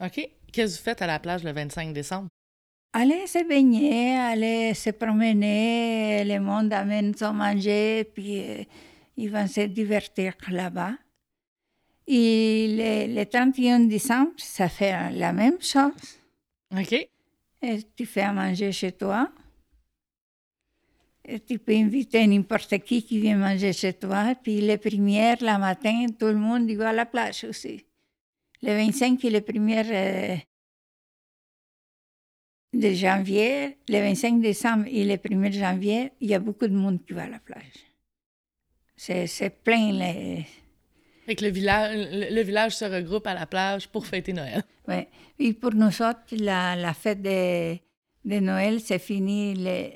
[0.00, 0.28] OK.
[0.52, 2.28] Qu'est-ce que vous faites à la plage le 25 décembre?
[2.92, 8.64] Aller se baigner, aller se promener, le monde amène son manger, puis euh,
[9.16, 10.92] ils vont se divertir là-bas.
[12.06, 15.92] Et le, le 31 décembre, ça fait la même chose.
[16.76, 16.92] OK.
[17.62, 19.30] Et tu fais à manger chez toi.
[21.24, 24.34] Et tu peux inviter n'importe qui qui vient manger chez toi.
[24.34, 27.84] Puis les premières, la matin, tout le monde y va à la plage aussi.
[28.62, 30.36] Le 25 et le 1er euh,
[32.72, 37.04] de janvier, le 25 décembre et le 1er janvier, il y a beaucoup de monde
[37.04, 37.86] qui va à la plage.
[38.96, 39.92] C'est c'est plein.
[39.92, 40.46] Les...
[41.26, 44.62] Fait que le village, le, le village se regroupe à la plage pour fêter Noël.
[45.38, 47.74] Et pour nous autres, la, la fête de,
[48.24, 49.54] de Noël, c'est fini.
[49.54, 49.90] Le,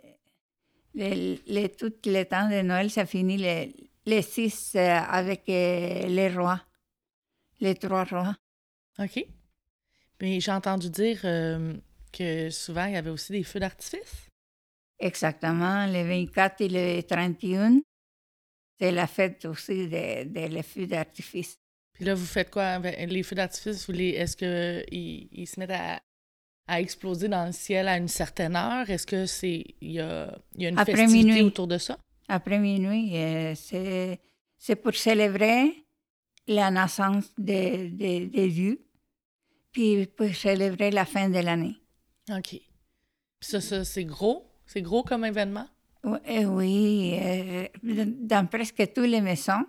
[0.95, 3.67] le, le- tout le temps de Noël, ça finit le,
[4.07, 6.61] le 6 euh, avec euh, les rois,
[7.61, 8.37] les trois rois.
[8.99, 9.25] OK.
[10.23, 11.75] Mais j'ai entendu dire euh,
[12.13, 14.29] que souvent, il y avait aussi des feux d'artifice.
[14.99, 17.81] Exactement, le 24 et le 31.
[18.79, 21.59] C'est la fête aussi des de, feux d'artifice.
[21.95, 23.89] Puis là, vous faites quoi avec les feux d'artifice?
[23.89, 26.01] Les- Est-ce qu'ils ils se mettent à,
[26.67, 28.89] à exploser dans le ciel à une certaine heure?
[28.91, 31.43] Est-ce que c'est il y a, il y a une Après festivité minuit.
[31.43, 31.99] autour de ça?
[32.29, 34.21] Après minuit, euh, c'est
[34.59, 35.87] c'est pour célébrer
[36.47, 38.87] la naissance de, de, de Dieu,
[39.73, 41.77] puis pour célébrer la fin de l'année.
[42.31, 42.51] OK.
[42.51, 42.61] Puis
[43.41, 44.53] ça, ça c'est gros?
[44.67, 45.69] C'est gros comme événement?
[46.07, 49.65] Oui, eh oui, euh, dans presque toutes les maisons,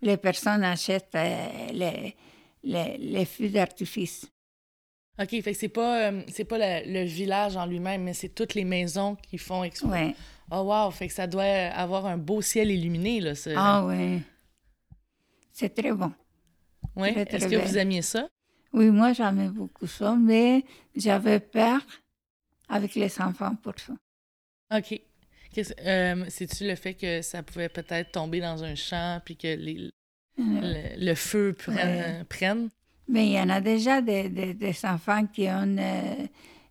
[0.00, 2.16] les personnes achètent euh, les,
[2.62, 4.26] les, les feux d'artifice.
[5.20, 8.30] OK, fait que c'est pas, euh, c'est pas le, le village en lui-même, mais c'est
[8.30, 10.06] toutes les maisons qui font exploser.
[10.06, 10.14] Oui.
[10.50, 13.34] Oh wow, fait que ça doit avoir un beau ciel illuminé, là.
[13.34, 14.20] ce- Ah oui.
[15.52, 16.12] C'est très bon.
[16.96, 17.24] ouais?
[17.26, 18.26] très Est-ce que vous aimiez ça?
[18.72, 20.64] Oui, moi j'aimais beaucoup ça, mais
[20.96, 21.80] j'avais peur
[22.68, 23.92] avec les enfants pour ça.
[24.76, 25.00] OK.
[25.80, 29.90] Euh, C'est-tu le fait que ça pouvait peut-être tomber dans un champ puis que les-
[30.38, 30.42] Euh,
[30.96, 31.76] le, le feu prenne?
[31.76, 32.24] Ouais.
[32.28, 32.68] prenne?
[33.06, 36.26] Mais il y en a déjà des, des, des enfants qui ont euh,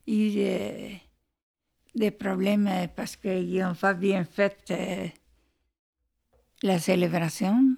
[0.07, 0.89] eu euh,
[1.95, 4.73] des problèmes parce qu'ils n'ont pas bien fait
[6.61, 7.75] la célébration.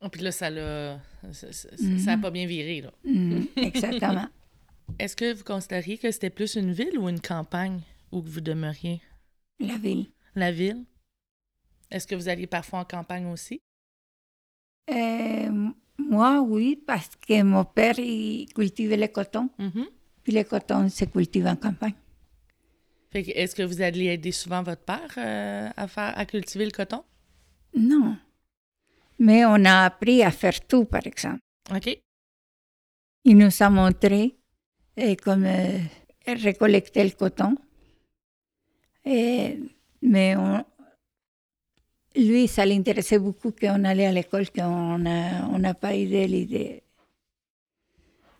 [0.00, 1.00] Oh, puis là, ça l'a.
[1.32, 1.98] Ça ça- Mhm.
[1.98, 2.92] ça a pas bien viré, là.
[3.04, 4.26] Mm, exactement.
[4.98, 7.80] Est-ce que vous considériez que c'était plus une ville ou une campagne
[8.12, 9.00] où vous demeuriez?
[9.60, 10.06] La ville.
[10.34, 10.84] La ville?
[11.90, 13.60] Est-ce que vous alliez parfois en campagne aussi?
[14.90, 19.50] Euh, moi, oui, parce que mon père, il cultivait le coton.
[19.58, 19.86] Mhm.
[20.22, 21.94] Puis le coton se cultive en campagne.
[23.12, 27.02] Est-ce que vous alliez aider souvent votre père euh, à faire à cultiver le coton?
[27.74, 28.16] Non.
[29.18, 31.40] Mais on a appris à faire tout, par exemple.
[31.74, 31.98] OK.
[33.24, 34.36] Il nous a montré
[34.98, 35.80] euh, comment
[36.26, 37.56] récolter le coton.
[39.08, 39.58] Et-
[40.02, 40.64] mais on-
[42.16, 46.82] lui, ça l'intéressait beaucoup qu'on allait à l'école, qu'on n'a on pas eu l'idée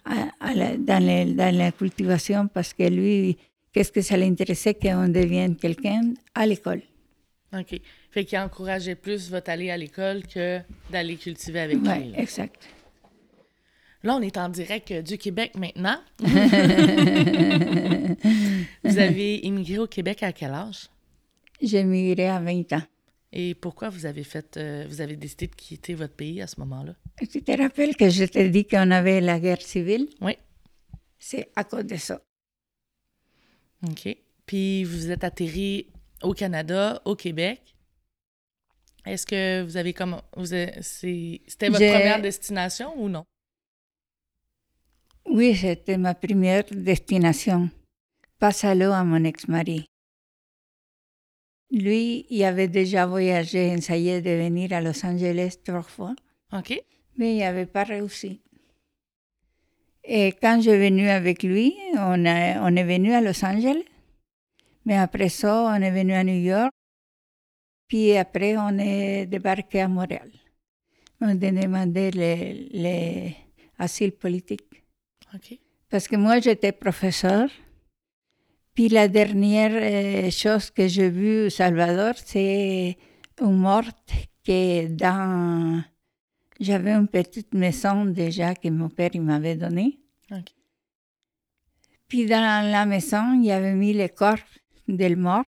[0.04, 3.36] à- à la- dans, la cultivation parce que lui,
[3.72, 6.82] qu'est-ce que ça l'intéressait qu'on devienne quelqu'un à l'école.
[7.52, 7.80] OK.
[8.10, 12.10] Fait qu'il encourageait plus votre aller à l'école que d'aller cultiver avec Oui, lui.
[12.12, 12.18] là.
[12.18, 12.68] exact.
[14.04, 16.00] Là, on est en direct euh, du Québec maintenant.
[18.84, 20.88] vous avez immigré au Québec à quel âge?
[21.60, 22.82] J'ai migré à 20 ans.
[23.32, 26.60] Et pourquoi vous avez fait, euh, vous avez décidé de quitter votre pays à ce
[26.60, 26.94] moment-là?
[27.28, 30.08] Tu te rappelles que je t'ai dit qu'on avait la guerre civile?
[30.20, 30.38] Oui.
[31.18, 32.22] C'est à cause de ça.
[33.86, 34.16] OK.
[34.46, 35.88] Puis vous êtes atterri
[36.22, 37.74] au Canada, au Québec.
[39.04, 43.24] Est-ce que vous avez comme vous c'était votre première destination ou non?
[45.30, 47.70] Oui, c'était ma première destination.
[48.38, 49.86] Pas solo à mon ex-mari.
[51.70, 56.14] Lui, il avait déjà voyagé, essayé de venir à Los Angeles trois fois,
[56.52, 56.80] OK.
[57.16, 58.40] mais il n'avait pas réussi.
[60.02, 63.84] Et quand je suis venue avec lui, on, a- on est venu à Los Angeles,
[64.86, 66.72] mais après ça, on est venu à New York,
[67.86, 70.30] puis après, on est débarqué à Montréal.
[71.20, 72.10] On a demandé
[73.78, 74.67] l'asile politique.
[75.90, 77.48] Parce que moi, j'étais professeur.
[78.74, 82.96] Puis la dernière euh, chose que j'ai vue au Salvador, c'est
[83.40, 84.12] une morte
[84.44, 85.82] que dans...
[86.60, 89.98] J'avais une petite maison déjà que mon père il m'avait donnée.
[92.08, 94.38] Puis dans la maison, il y avait mis le corps
[94.88, 95.44] del mort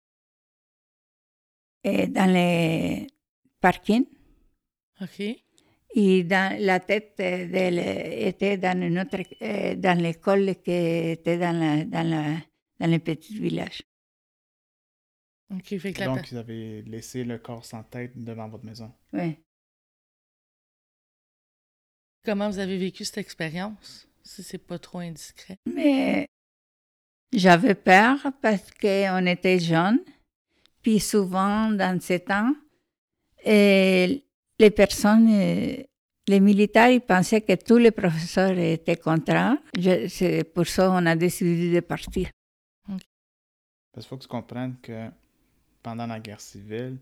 [1.83, 3.07] et dans les
[3.59, 4.07] parkings.
[5.97, 11.57] Et dans, la tête d'elle était dans, une autre, euh, dans l'école qui était dans,
[11.57, 12.37] la, dans, la,
[12.79, 13.81] dans le petit village.
[15.63, 18.91] Fait que la Donc, ils avaient laissé le corps sans tête devant votre maison.
[19.13, 19.37] Oui.
[22.25, 25.59] Comment vous avez vécu cette expérience, si c'est pas trop indiscret?
[25.65, 26.27] Mais
[27.31, 30.03] j'avais peur parce qu'on était jeunes.
[30.81, 32.53] Puis souvent, dans ces temps,
[33.45, 34.24] et
[34.59, 35.83] les personnes, euh,
[36.27, 39.57] les militaires, ils pensaient que tous les professeurs étaient contraires.
[39.77, 42.29] Je- C'est pour ça qu'on a décidé de partir.
[42.87, 45.09] Parce qu'il faut que tu comprennes que
[45.81, 46.97] pendant la guerre civile,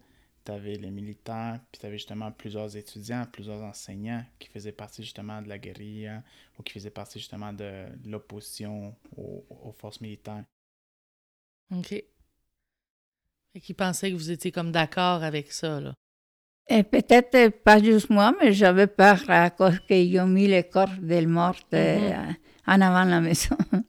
[0.46, 5.02] tu avais les militaires, puis tu avais justement plusieurs étudiants, plusieurs enseignants qui faisaient partie
[5.02, 6.22] justement de la guérilla
[6.60, 10.44] ou qui faisaient partie justement de l'opposition aux, aux forces militaires.
[11.72, 11.88] OK.
[13.54, 15.94] Fait qu'ils pensaient que vous étiez comme d'accord avec ça, là.
[16.70, 20.90] Et peut-être pas juste moi, mais j'avais peur à cause qu'ils ont mis le corps
[21.02, 22.12] del mort euh,
[22.66, 23.58] en avant de la maison.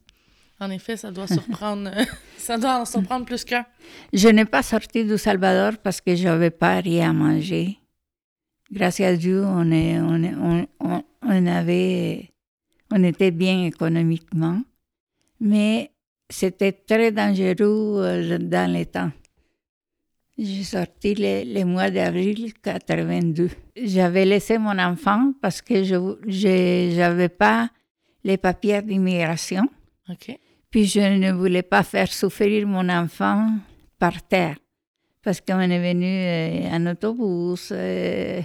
[0.61, 1.91] En effet, ça doit surprendre,
[2.39, 3.67] ça doit en surprendre plus qu'un.
[4.13, 7.77] Je n'ai pas sorti du Salvador parce que je n'avais pas rien à manger.
[8.71, 12.31] Grâce à Dieu, on, est, on, est- on, on- on avait,
[12.93, 14.63] on était bien économiquement,
[15.41, 15.91] mais
[16.31, 19.11] c'était très dangereux euh, dans les temps.
[20.37, 23.51] J'ai sorti le, le mois d'avril 82.
[23.77, 27.71] J'avais laissé mon enfant parce que je n'avais pas
[28.25, 29.65] les papiers d'immigration.
[30.11, 30.37] OK.
[30.71, 33.49] Puis je ne voulais pas faire souffrir mon enfant
[33.99, 34.57] par terre.
[35.23, 37.71] Parce qu'on est venu euh, en autobus.
[37.73, 38.43] euh,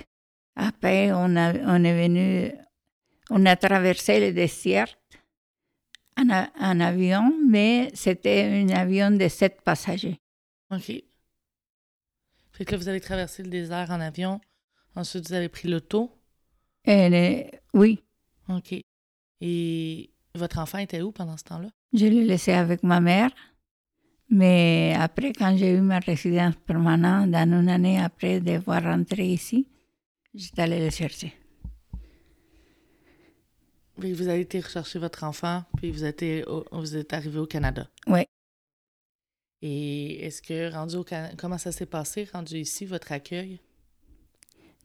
[0.56, 2.52] après, on, a- on est venu,
[3.32, 4.88] on a traversé le désert
[6.18, 10.20] en, avion, mais c'était un avion de sept passagers.
[12.60, 14.42] Fait que là, vous avez traversé le désert en avion.
[14.94, 16.12] Ensuite, vous avez pris l'auto.
[16.90, 17.42] Euh,
[17.74, 18.04] oui,
[18.50, 18.76] OK.
[19.40, 21.70] Et votre enfant était où pendant ce temps-là?
[21.94, 23.32] je l'ai laissé avec ma mère.
[24.30, 29.66] Mais après, quand j'ai eu ma résidence permanente, dans une année après devoir rentrer ici,
[30.36, 31.34] j'étais allée le chercher.
[34.02, 37.46] Que vous avez été rechercher votre enfant, puis vous êtes, au- vous êtes arrivé au
[37.48, 37.88] Canada.
[38.08, 38.26] Oui.
[39.62, 43.60] Et est-ce que, rendu au Canada, comment ça s'est passé, rendu ici, votre accueil?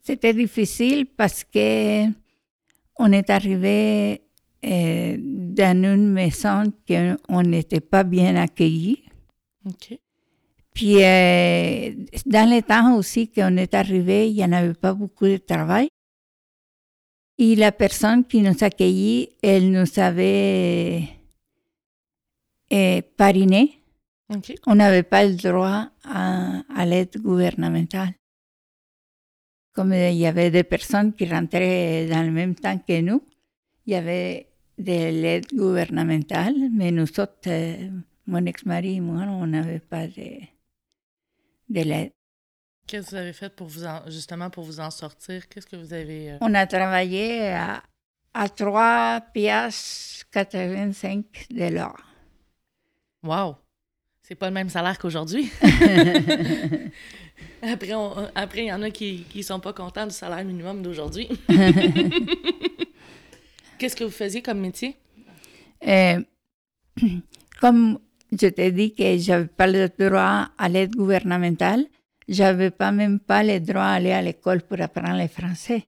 [0.03, 2.07] C'était difficile parce que
[2.97, 4.23] on est arrivé
[4.65, 9.03] euh, dans une maison qu'on n'était pas bien accueillis.
[9.67, 9.99] OK.
[10.75, 11.95] Puis euh,
[12.27, 15.89] dans les temps aussi qu'on est arrivé, il n'y en avait pas beaucoup de travail.
[17.39, 21.05] Et la personne qui nous accueillit, elle nous avait
[22.73, 23.81] euh, pariné.
[24.67, 28.15] On n'avait pas le droit à, à l'aide gouvernementale.
[29.73, 33.23] Comme euh, il y avait des personnes qui rentraient dans le même temps que nous,
[33.87, 34.49] il y avait
[34.79, 37.91] de l'aide gouvernementale, mais nous autres, euh,
[38.27, 40.41] mon ex-mari et moi, on n'avait pas de,
[41.69, 42.13] de l'aide.
[42.87, 45.49] Qu'est-ce que vous avez fait pour vous en, justement pour vous en sortir?
[45.49, 46.33] Qu'est-ce que vous avez.
[46.33, 47.83] euh, On a travaillé à,
[48.33, 52.07] à 3 piastres 85 de l'heure.
[53.23, 53.57] Wow!
[54.27, 55.51] C'est pas le même salaire qu'aujourd'hui.
[57.63, 60.81] après, on- après, il y en a qui ne sont pas contents du salaire minimum
[60.83, 61.29] d'aujourd'hui.
[63.79, 64.97] Qu'est-ce que vous faisiez comme métier?
[65.87, 66.23] Euh,
[67.61, 67.99] comme
[68.33, 71.85] je t'ai dit que je n'avais pas le droit à l'aide gouvernementale,
[72.27, 75.85] je n'avais pas même pas le droit à aller à l'école pour apprendre le français.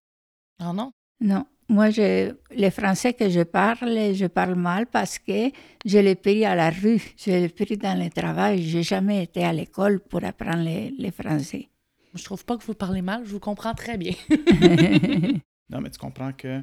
[0.58, 0.92] Ah non?
[1.22, 5.50] Non, moi, je, le français que je parle, je parle mal parce que
[5.84, 8.62] je l'ai pris à la rue, je l'ai pris dans le travail.
[8.62, 11.68] Je n'ai jamais été à l'école pour apprendre le, le français.
[12.14, 14.14] Je trouve pas que vous parlez mal, je vous comprends très bien.
[15.68, 16.62] Non, mais tu comprends que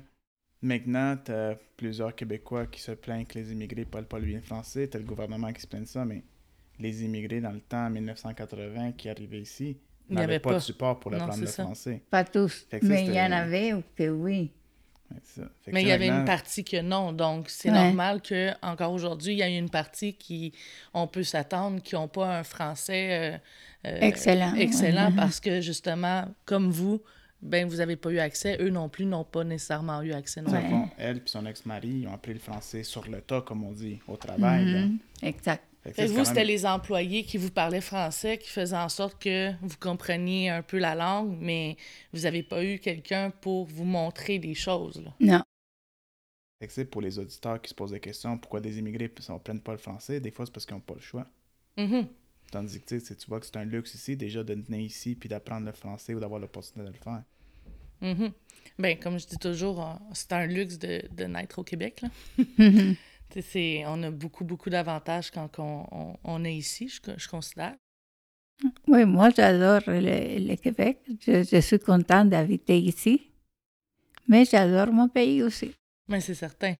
[0.61, 4.25] maintenant, tu as plusieurs Québécois qui se plaignent que les immigrés ne parlent pas le
[4.25, 4.87] bien français.
[4.87, 6.23] Tu as le gouvernement qui se plaint de ça, mais
[6.79, 9.77] les immigrés dans le temps, en 1980, qui arrivaient ici,
[10.09, 10.55] n'avaient pas, pas.
[10.55, 11.63] de support pour apprendre le ça.
[11.63, 12.01] français.
[12.09, 14.51] pas tous, mais il y en avait que oui.
[15.23, 15.43] Ça.
[15.71, 17.75] Mais il y avait une partie que non, donc c'est Ouais.
[17.75, 20.53] normal que encore aujourd'hui, il y a une partie qui,
[20.93, 23.37] on peut s'attendre, qui n'ont pas un français euh,
[23.87, 25.15] euh, Excellent, excellent ouais.
[25.15, 27.01] parce que justement, comme vous,
[27.41, 30.41] ben vous n'avez pas eu accès, eux non plus n'ont pas nécessairement eu accès.
[30.41, 33.71] non elle et son ex-mari, ils ont appris le français sur le tas, comme on
[33.71, 34.65] dit, au travail.
[34.65, 35.63] Mhm, Exact.
[35.91, 39.75] Fait vous, c'était les employés qui vous parlaient français, qui faisaient en sorte que vous
[39.77, 41.75] compreniez un peu la langue, mais
[42.13, 45.03] vous n'avez pas eu quelqu'un pour vous montrer des choses.
[45.03, 45.13] Là.
[45.19, 45.43] Non,
[46.59, 49.37] Fait que c'est pour les auditeurs qui se posent des questions, pourquoi des immigrés ne
[49.39, 51.27] prennent pas le français, des fois c'est parce qu'ils n'ont pas le choix.
[51.75, 52.07] Mhm.
[52.49, 55.15] Tandis que tu sais, tu vois que c'est un luxe ici, déjà de venir ici
[55.15, 57.23] puis d'apprendre le français ou d'avoir l'opportunité de le faire.
[58.01, 58.31] Mhm.
[58.79, 62.01] Ben, comme je dis toujours, euh, c'est un luxe de, de naître au Québec.
[62.01, 62.09] Là.
[63.41, 67.75] C'est- on a beaucoup, beaucoup d'avantages quand on, on- on est ici, je, je considère.
[68.87, 70.99] Oui, moi j'adore le, le Québec.
[71.25, 73.29] Je, je suis contente d'habiter ici.
[74.27, 75.73] Mais j'adore mon pays aussi.
[76.07, 76.75] Mais c'est certain.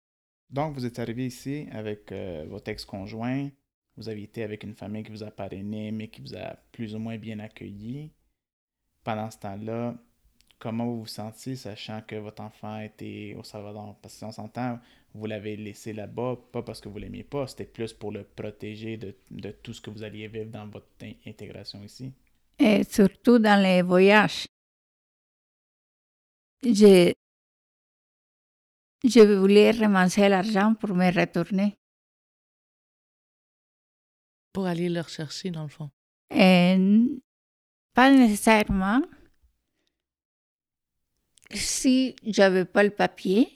[0.48, 3.50] Donc, vous êtes arrivé ici avec euh, votre ex-conjoint.
[3.96, 6.94] Vous avez été avec une famille qui vous a parrainé, mais qui vous a plus
[6.94, 8.12] ou moins bien accueilli.
[9.02, 9.94] Pendant ce temps-là,
[10.58, 13.96] comment vous vous sentiez, sachant que votre enfant était au Salvador?
[14.00, 14.78] Parce que si on s'entend,
[15.14, 18.96] vous l'avez laissé là-bas, pas parce que vous l'aimiez pas, c'était plus pour le protéger
[18.96, 22.12] de, de tout ce que vous alliez vivre dans votre in- intégration ici.
[22.58, 24.46] Et surtout dans les voyages.
[26.62, 27.12] Je,
[29.04, 31.76] je voulais ramasser l'argent pour me retourner.
[34.52, 35.90] Pour aller le rechercher, dans le fond.
[36.30, 36.76] Et
[37.92, 39.02] pas nécessairement.
[41.54, 43.48] Si j'avais pas le papier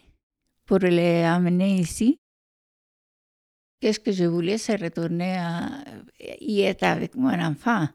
[0.66, 2.18] pour les amener ici,
[3.80, 5.68] qu'est-ce que je voulais, c'est retourner à,
[6.40, 7.88] y être avec mon enfant.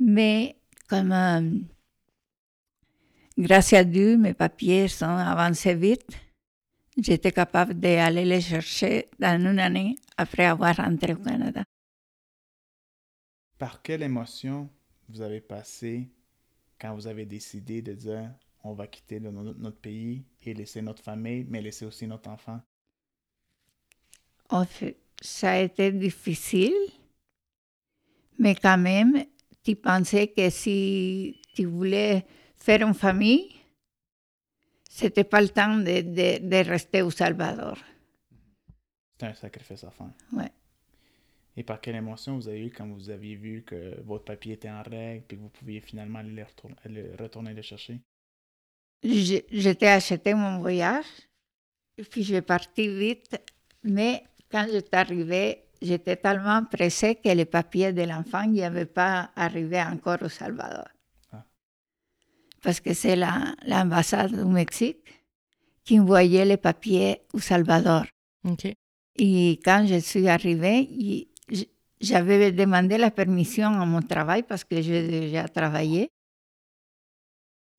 [0.00, 0.56] Mais
[0.88, 1.50] comme, euh,
[3.38, 6.06] grâce à Dieu, mes papiers sont avancés vite,
[6.96, 11.62] j'étais capable d'aller les chercher dans une année après avoir rentré au Canada.
[13.58, 14.68] Par quelle émotion
[15.08, 16.08] vous avez passé
[16.80, 18.34] quand vous avez décidé de dire
[18.64, 22.60] on va quitter le- notre pays et laisser notre famille, mais laisser aussi notre enfant?
[24.50, 26.74] En fait, ça a été difficile,
[28.38, 29.24] mais quand même,
[29.62, 32.24] tu pensais que si tu voulais
[32.56, 33.48] faire une famille,
[34.88, 37.78] c'était pas le temps de, de- de rester au Salvador.
[39.12, 40.10] C'était un sacrifice à faire.
[40.32, 40.52] Ouais.
[41.56, 44.70] Et par quelle émotion vous avez eu quand vous aviez vu que votre papier était
[44.70, 48.00] en règle et que vous pouviez finalement aller le retourner, le, retourner le chercher?
[49.02, 51.04] J'étais acheté mon voyage,
[51.98, 53.36] et puis je suis partie vite,
[53.82, 59.30] mais quand j'étais arrivée, j'étais tellement pressée que les papiers de l'enfant n'y avaient pas
[59.34, 60.86] arrivé encore au Salvador.
[61.32, 61.44] Ah.
[62.62, 64.98] Parce que c'est la- l'ambassade du Mexique
[65.84, 68.04] qui envoyait les papiers au Salvador.
[69.16, 71.28] Et quand je suis arrivée,
[72.00, 76.08] j'avais demandé la permission à mon travail parce que j'ai déjà travaillé.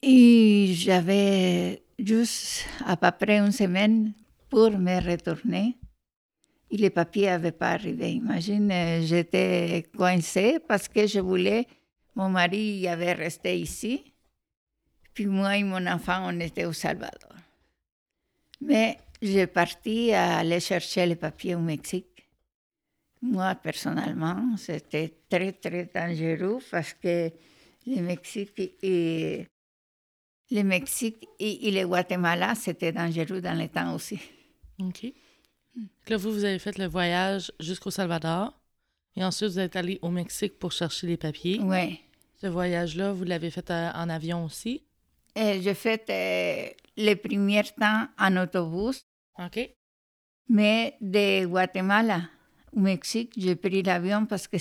[0.06, 4.12] Et j'avais juste à peu près une semaine
[4.50, 5.78] pour me retourner.
[6.70, 8.12] Et les papiers n'avaient pas arrivé.
[8.12, 11.66] Imagine, euh, j'étais coincée parce que je voulais,
[12.16, 14.04] mon mari avait resté ici.
[15.14, 17.36] Puis moi et mon enfant, on était au Salvador.
[18.60, 22.28] Mais j'ai parti aller chercher les papiers au Mexique.
[23.22, 27.32] Moi, personnellement, c'était très, très dangereux parce que
[27.88, 29.48] le Mexique et,
[30.52, 34.20] le Mexique et, et le Guatemala, c'était dangereux dans le temps aussi.
[34.80, 35.06] OK.
[36.08, 38.60] Là, vous, vous avez fait le voyage jusqu'au Salvador.
[39.16, 41.60] Et ensuite, vous êtes allé au Mexique pour chercher les papiers.
[41.62, 42.00] Oui.
[42.42, 44.84] Ce voyage-là, vous l'avez fait euh, en avion aussi?
[45.36, 49.06] J'ai fait euh, les premiers temps en autobus,
[49.40, 49.70] OK.
[50.48, 52.22] mais de Guatemala
[52.76, 54.58] au Mexique, j'ai pris l'avion parce que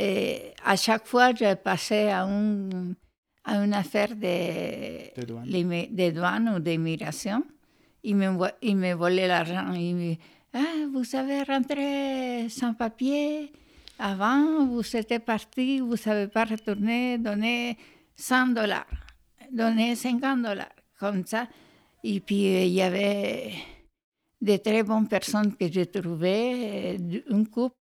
[0.00, 2.94] euh, à chaque fois, je passais à, un,
[3.44, 5.46] à une affaire de, De douane.
[5.46, 7.44] l'immi- de douane ou d'immigration.
[8.02, 8.28] Ils me,
[8.62, 9.72] ils me volaient l'argent.
[9.74, 10.14] Ils me
[10.56, 13.50] ah, vous avez rentré sans papier.
[13.98, 17.76] Avant, vous étiez parti, vous ne savez pas retourner, donner
[18.16, 18.86] 100 dollars,
[19.50, 20.68] donner 50 dollars,
[20.98, 21.46] comme ça.
[22.04, 23.52] Et puis, il y avait
[24.40, 27.76] de très bonnes personnes que j'ai trouvées, euh, un couple.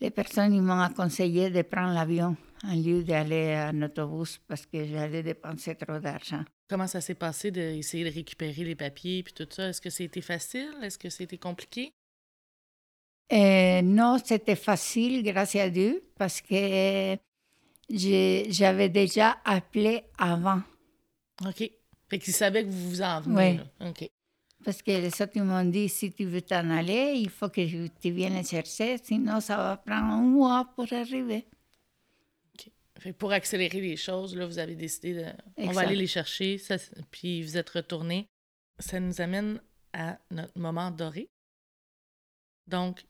[0.00, 4.84] Les personnes ils m'ont conseillé de prendre l'avion en lieu d'aller en autobus parce que
[4.84, 6.44] j'allais dépenser trop d'argent.
[6.68, 9.68] Comment ça s'est passé d'essayer de récupérer les papiers puis tout ça?
[9.68, 10.70] Est-ce que c'était facile?
[10.82, 11.92] Est-ce que c'était compliqué?
[13.32, 17.16] Euh, non, c'était facile, grâce à Dieu, parce que
[17.90, 20.62] j'avais déjà appelé avant.
[21.46, 21.70] OK.
[22.08, 23.60] Fait qu'ils savaient que vous vous en venez.
[23.80, 23.88] Oui.
[23.88, 24.08] OK.
[24.64, 28.10] Parce que les autres m'ont dit, si tu veux t'en aller, il faut que tu
[28.10, 31.46] viennes chercher, sinon ça va prendre un mois pour arriver.
[32.98, 35.26] Fait pour accélérer les choses, là, vous avez décidé de.
[35.56, 36.76] On va aller les chercher, ça,
[37.10, 38.26] puis vous êtes retourné.
[38.78, 39.60] Ça nous amène
[39.92, 41.28] à notre moment doré.
[42.66, 43.04] Donc,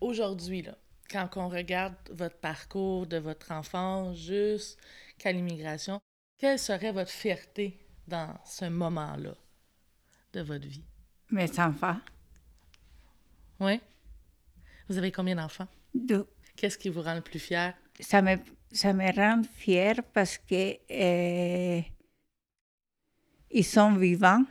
[0.00, 0.76] aujourd'hui, là,
[1.10, 6.00] quand on regarde votre parcours de votre enfance jusqu'à l'immigration,
[6.38, 9.36] quelle serait votre fierté dans ce moment-là
[10.32, 10.84] de votre vie?
[11.30, 11.98] Mes enfants,
[13.60, 13.80] Oui?
[14.88, 15.68] Vous avez combien d'enfants?
[15.94, 16.26] Deux.
[16.56, 17.74] Qu'est-ce qui vous rend le plus fier?
[18.00, 18.36] Ça me,
[18.72, 21.80] ça me rend fière parce que euh,
[23.50, 24.44] ils sont vivants.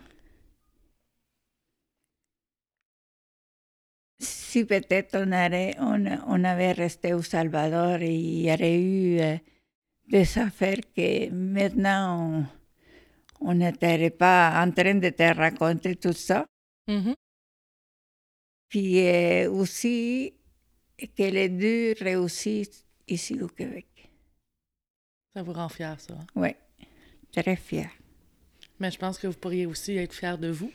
[4.19, 5.31] Si peut-être on,
[5.83, 9.37] on, on avait resté au Salvador et il y aurait eu euh,
[10.07, 12.45] des affaires que maintenant
[13.39, 16.45] on n'était pas en train de te raconter tout ça.
[16.87, 17.15] Mhm.
[18.69, 20.33] Puis euh, aussi
[20.99, 23.90] que les deux réussissent ici au Québec.
[25.35, 26.13] Ça vous rend fier, ça.
[26.13, 26.25] hein?
[26.35, 26.55] Oui,
[27.31, 27.89] très fière.
[28.79, 30.71] Mais je pense que vous pourriez aussi être fier de vous.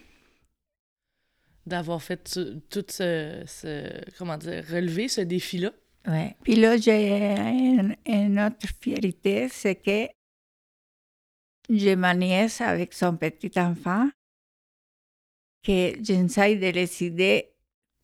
[1.66, 2.22] D'avoir fait
[2.70, 4.64] tout ce, ce- Comment dire?
[4.68, 5.72] Relever ce défi-là.
[6.06, 6.36] Ouais.
[6.44, 10.06] Puis là, j'ai un- une autre fierté, c'est que
[11.68, 14.08] j'ai ma nièce avec son petit enfant,
[15.64, 17.48] que j'essaie de les aider,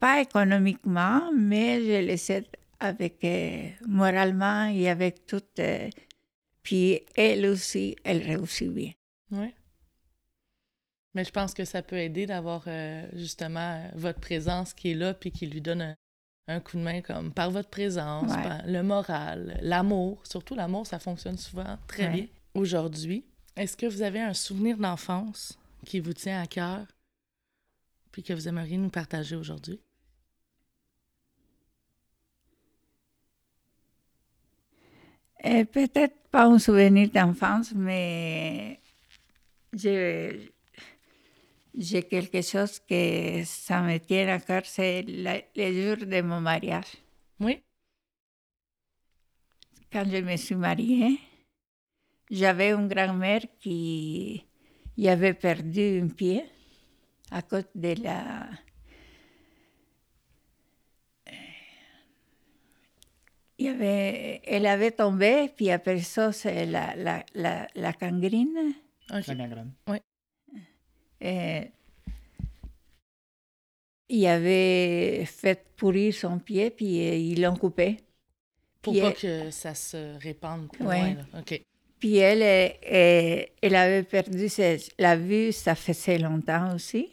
[0.00, 2.48] pas économiquement, mais je les aide
[2.80, 5.40] avec euh, moralement et avec tout.
[5.60, 5.88] euh,
[6.62, 8.92] puis elle aussi, elle réussit bien.
[9.30, 9.52] Oui.
[11.14, 14.94] Mais je pense que ça peut aider d'avoir euh, justement euh, votre présence qui est
[14.94, 15.96] là puis qui lui donne un,
[16.48, 18.42] un coup de main comme par votre présence, Ouais.
[18.42, 20.22] par le moral, l'amour.
[20.26, 22.12] Surtout l'amour, ça fonctionne souvent très Ouais.
[22.12, 22.26] bien.
[22.54, 23.24] Aujourd'hui,
[23.56, 26.86] est-ce que vous avez un souvenir d'enfance qui vous tient à cœur
[28.10, 29.80] puis que vous aimeriez nous partager aujourd'hui?
[35.44, 38.78] Euh, Peut-être pas un souvenir d'enfance, mais
[39.74, 40.48] j'ai
[42.08, 46.96] quelque chose que ça me tient à cœur, c'est le jour de mon mariage.
[47.40, 47.62] Oui?
[49.90, 51.18] Quand je me suis mariée,
[52.30, 54.44] j'avais une grand-mère qui
[54.96, 56.44] y avait perdu un pied
[57.30, 58.48] à cause de la...
[63.62, 68.74] Il y avait, elle avait tombé, puis après ça, c'est la, la, la, la gangrène.
[69.08, 69.70] La gangrène.
[71.22, 71.60] Euh,
[74.08, 77.98] il avait fait pourrir son pied, puis euh, ils l'ont coupé.
[78.80, 80.98] Pour Puis pas elle- que ça se répande plus Ouais.
[80.98, 81.14] loin.
[81.32, 81.38] Là.
[81.40, 81.62] OK.
[82.00, 87.08] Puis elle, euh, elle avait perdu ses- la vue, ça faisait longtemps aussi.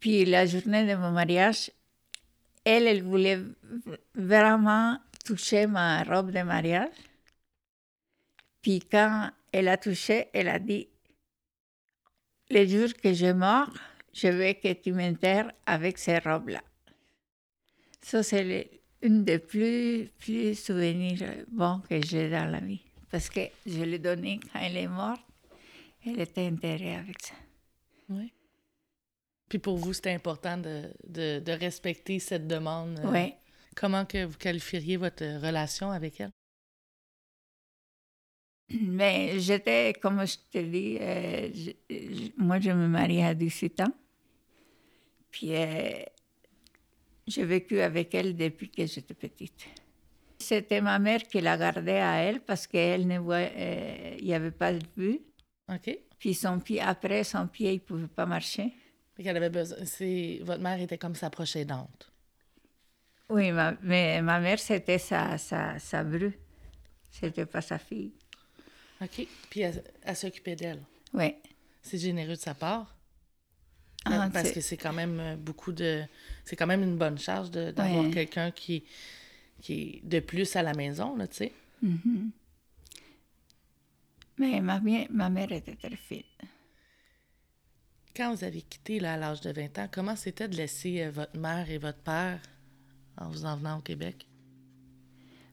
[0.00, 1.70] Puis la journée de mon mariage,
[2.64, 3.40] elle, elle voulait
[4.14, 6.90] vraiment toucher ma robe de mariage.
[8.62, 10.88] Puis quand elle a touché, elle a dit,
[12.50, 13.72] le jour que je mors,
[14.12, 16.62] je veux que tu m'enterres avec ces robes-là.
[18.00, 18.70] Ça, c'est
[19.02, 22.82] une des plus, plus souvenirs bons que j'ai dans la vie.
[23.10, 25.22] Parce que je l'ai donné quand elle est morte.
[26.06, 27.34] Elle était enterrée avec ça.
[28.08, 28.32] Oui.
[29.54, 32.98] Puis pour vous, c'était important de, de, de respecter cette demande.
[32.98, 33.34] euh, Oui.
[33.76, 36.32] Comment que vous qualifieriez votre relation avec elle?
[38.80, 43.78] Mais j'étais, comme je te dis, euh, je- je- moi, je me mariais à 18
[43.80, 43.92] ans.
[45.30, 46.02] Puis, euh,
[47.28, 49.66] j'ai vécu avec elle depuis que j'étais petite.
[50.40, 54.50] C'était ma mère qui la gardait à elle parce qu'elle ne voit, euh, n'y avait
[54.50, 55.20] pas de vue.
[55.72, 55.96] OK.
[56.18, 58.72] Puis son pied, après, son pied, il ne pouvait pas marcher.
[59.16, 59.78] Qu'elle avait besoin.
[59.84, 60.40] C'est...
[60.42, 62.10] Votre mère était comme sa proche aidante.
[63.30, 66.32] Oui, ma, mais ma mère, c'était sa, sa, sa bru.
[67.10, 68.12] C'était pas sa fille.
[69.00, 69.26] OK.
[69.50, 70.82] Puis elle, elle s'occupait d'elle.
[71.12, 71.34] Oui.
[71.80, 72.94] C'est généreux de sa part.
[74.06, 76.02] Ah, parce que c'est quand même euh, beaucoup de.
[76.44, 78.84] C'est quand même une bonne charge de- d'avoir quelqu'un qui,
[79.62, 81.52] qui est de plus à la maison, là, tu sais.
[81.80, 82.30] Mhm.
[84.36, 86.22] Mais ma, ma mère était très fine.
[88.16, 91.10] Quand vous avez quitté là, à l'âge de 20 ans, comment c'était de laisser euh,
[91.10, 92.40] votre mère et votre père
[93.18, 94.26] en vous en venant au Québec?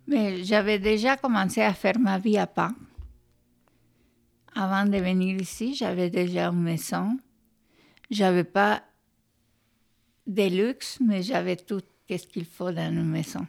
[0.06, 2.72] Mais j'avais déjà commencé à faire ma vie à pas.
[4.54, 7.18] Avant de venir ici, j'avais déjà une maison.
[8.12, 8.84] J'avais pas
[10.28, 13.48] de luxe, mais j'avais tout ce qu'il faut dans une maison.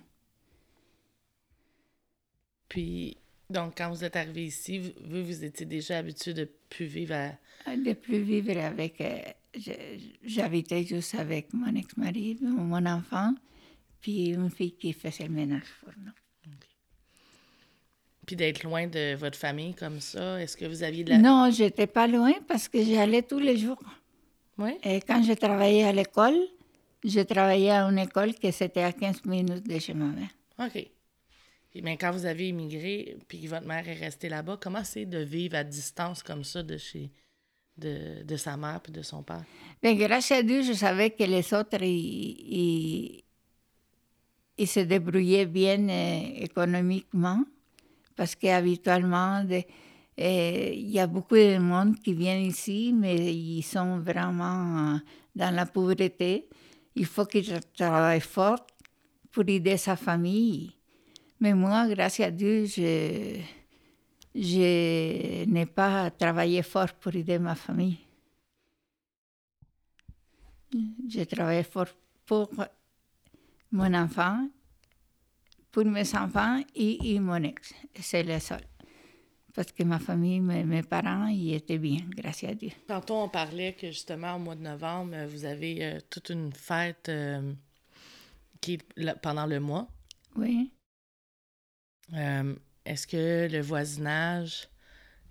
[2.69, 3.19] Puis,
[3.51, 7.15] donc, quand vous êtes arrivé ici, vous, vous, vous étiez déjà habitué de plus vivre
[7.15, 7.33] à.
[7.67, 9.01] De plus vivre avec.
[9.01, 9.21] euh,
[10.25, 13.35] J'habitais juste avec mon ex-mari, mon enfant,
[14.01, 16.11] puis une fille qui faisait le ménage pour nous.
[18.27, 21.19] Puis d'être loin de votre famille comme ça, est-ce que vous aviez de la.
[21.19, 23.83] Non, j'étais pas loin parce que j'allais tous les jours.
[24.59, 24.73] Oui?
[24.85, 26.39] Et quand je travaillais à l'école,
[27.05, 30.31] je travaillais à une école qui c'était à 15 minutes de chez ma mère.
[30.59, 30.87] OK.
[31.83, 35.19] Mais quand vous avez immigré, puis que votre mère est restée là-bas, comment c'est de
[35.19, 37.11] vivre à distance comme ça de chez.
[37.77, 39.45] De, de sa mère puis de son père?
[39.83, 43.25] Mais grâce à Dieu, je savais que les autres, ils, ils,
[44.59, 45.89] il se débrouillait bien
[46.37, 47.45] économiquement
[48.15, 49.45] parce qu'habituellement,
[50.19, 54.99] il y a beaucoup de monde qui vient ici, mais ils sont vraiment euh,
[55.35, 56.49] dans la pauvreté.
[56.95, 58.67] Il faut qu'ils tra- travaillent fort
[59.31, 60.75] pour aider sa famille.
[61.41, 63.39] Mais moi, grâce à Dieu, je,
[64.35, 67.99] je n'ai pas travaillé fort pour aider ma famille.
[71.09, 71.89] J'ai travaillé fort
[72.25, 72.49] pour
[73.71, 74.49] mon enfant,
[75.71, 77.75] pour mes enfants et, et mon ex.
[78.01, 78.63] C'est le seul.
[79.55, 82.71] Parce que ma famille, mes, mes parents, ils étaient bien, grâce à Dieu.
[82.89, 87.11] Tantôt, on parlait que justement, au mois de novembre, vous avez euh, toute une fête
[87.11, 87.53] euh,
[88.63, 89.87] qui là- pendant le mois.
[90.37, 90.73] Oui.
[92.15, 92.55] Euh,
[92.85, 94.69] Est-ce que le voisinage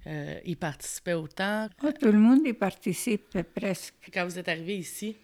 [0.07, 1.69] euh, y participait autant?
[1.83, 3.95] Oh, tout le monde y participe presque.
[4.13, 5.17] Quand vous êtes arrivé ici,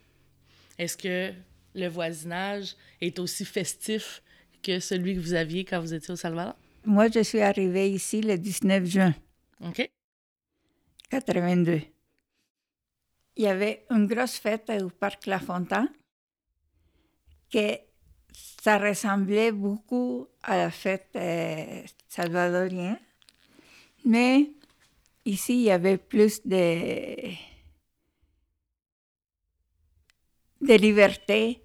[0.77, 1.33] est-ce que
[1.73, 4.21] le voisinage est aussi festif
[4.61, 6.55] que celui que vous aviez quand vous étiez au Salvador?
[6.85, 9.13] Moi, je suis arrivée ici le 19 juin
[9.61, 9.89] OK?
[11.09, 11.81] 82.
[13.37, 15.89] Il y avait une grosse fête au parc La Fontaine
[17.51, 17.86] que
[18.61, 22.99] ça ressemblait beaucoup à la fête euh, salvadorienne.
[24.03, 24.51] Mais
[25.25, 27.31] ici, il y avait plus de,
[30.61, 31.63] liberté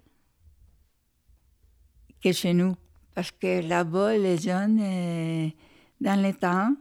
[2.23, 2.75] que chez nous.
[3.13, 5.49] Parce que là-bas, les jeunes, euh,
[5.99, 6.73] dans le temps,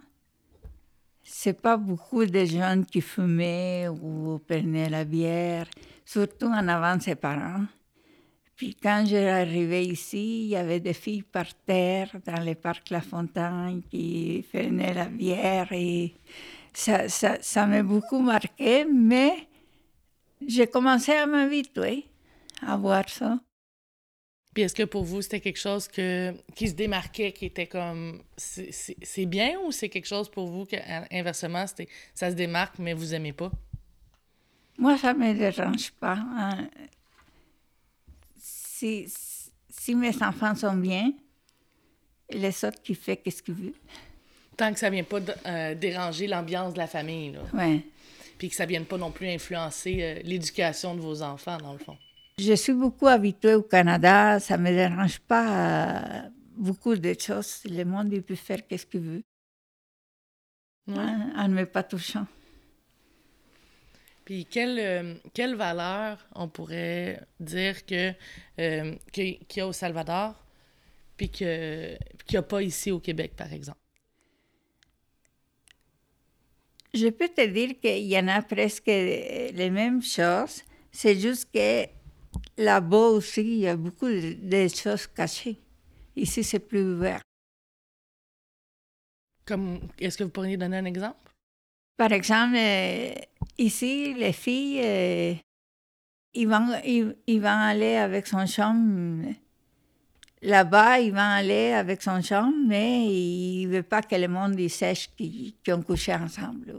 [1.23, 5.67] c'est pas beaucoup de jeunes qui fumaient ou prenaient la bière,
[6.05, 7.67] surtout en avant ses parents.
[8.63, 12.91] Puis quand j'ai arrivé ici, il y avait des filles par terre dans le parc
[12.91, 16.15] La Fontaine qui prenaient la bière et
[16.73, 19.49] ça, ça, ça m'a beaucoup marqué, mais
[20.47, 22.05] j'ai commencé à m'habituer
[22.65, 23.41] à voir ça.
[24.55, 28.23] Puis est-ce que pour vous, c'était quelque chose que, qui se démarquait, qui était comme.
[28.37, 30.77] C'est bien ou c'est quelque chose pour vous que,
[31.11, 33.51] inversement, c'était ça se démarque, mais vous aimez pas?
[34.79, 36.15] Moi, ça ne me dérange pas.
[36.15, 36.69] hein.
[38.83, 39.07] Si,
[39.71, 41.13] si mes enfants sont bien,
[42.31, 43.75] les autres qui font ce qu'ils veulent.
[44.57, 47.43] Tant que ça vient pas de- euh, déranger l'ambiance de la famille, là.
[47.55, 47.85] Ouais.
[48.39, 51.79] Puis que ça vienne pas non plus influencer euh, l'éducation de vos enfants, dans le
[51.79, 51.97] fond.
[52.41, 57.61] Je suis beaucoup habituée au Canada, ça ne me dérange pas euh, beaucoup de choses.
[57.67, 59.23] Le monde il peut faire ce qu'il veut,
[60.89, 60.99] Ouais.
[60.99, 62.27] hein, en ne me pas touchant.
[64.25, 68.13] Puis quelle, euh, quelle valeur on pourrait dire que
[68.61, 70.35] euh, que- qu'il y a au Salvador,
[71.17, 71.97] puis que-
[72.27, 73.79] qu'il n'y a pas ici au Québec, par exemple?
[76.95, 80.63] Je peux te dire qu'il y en a presque les mêmes choses.
[80.91, 81.87] C'est juste que
[82.59, 85.59] là-bas aussi, il y a beaucoup de, de choses cachées.
[86.17, 87.23] Ici, c'est plus ouvert.
[89.45, 91.19] Comme, est-ce que vous pourriez donner un exemple?
[91.97, 93.15] Par exemple, euh,
[93.63, 95.35] ici, les filles, euh,
[96.35, 99.35] ils, vont, ils, ils vont aller avec son chum.
[100.43, 104.59] Là-bas, ils vont aller avec son chum, mais il ne veut pas que le monde
[104.59, 106.75] y sache qu'ils qu'ils ont couché ensemble.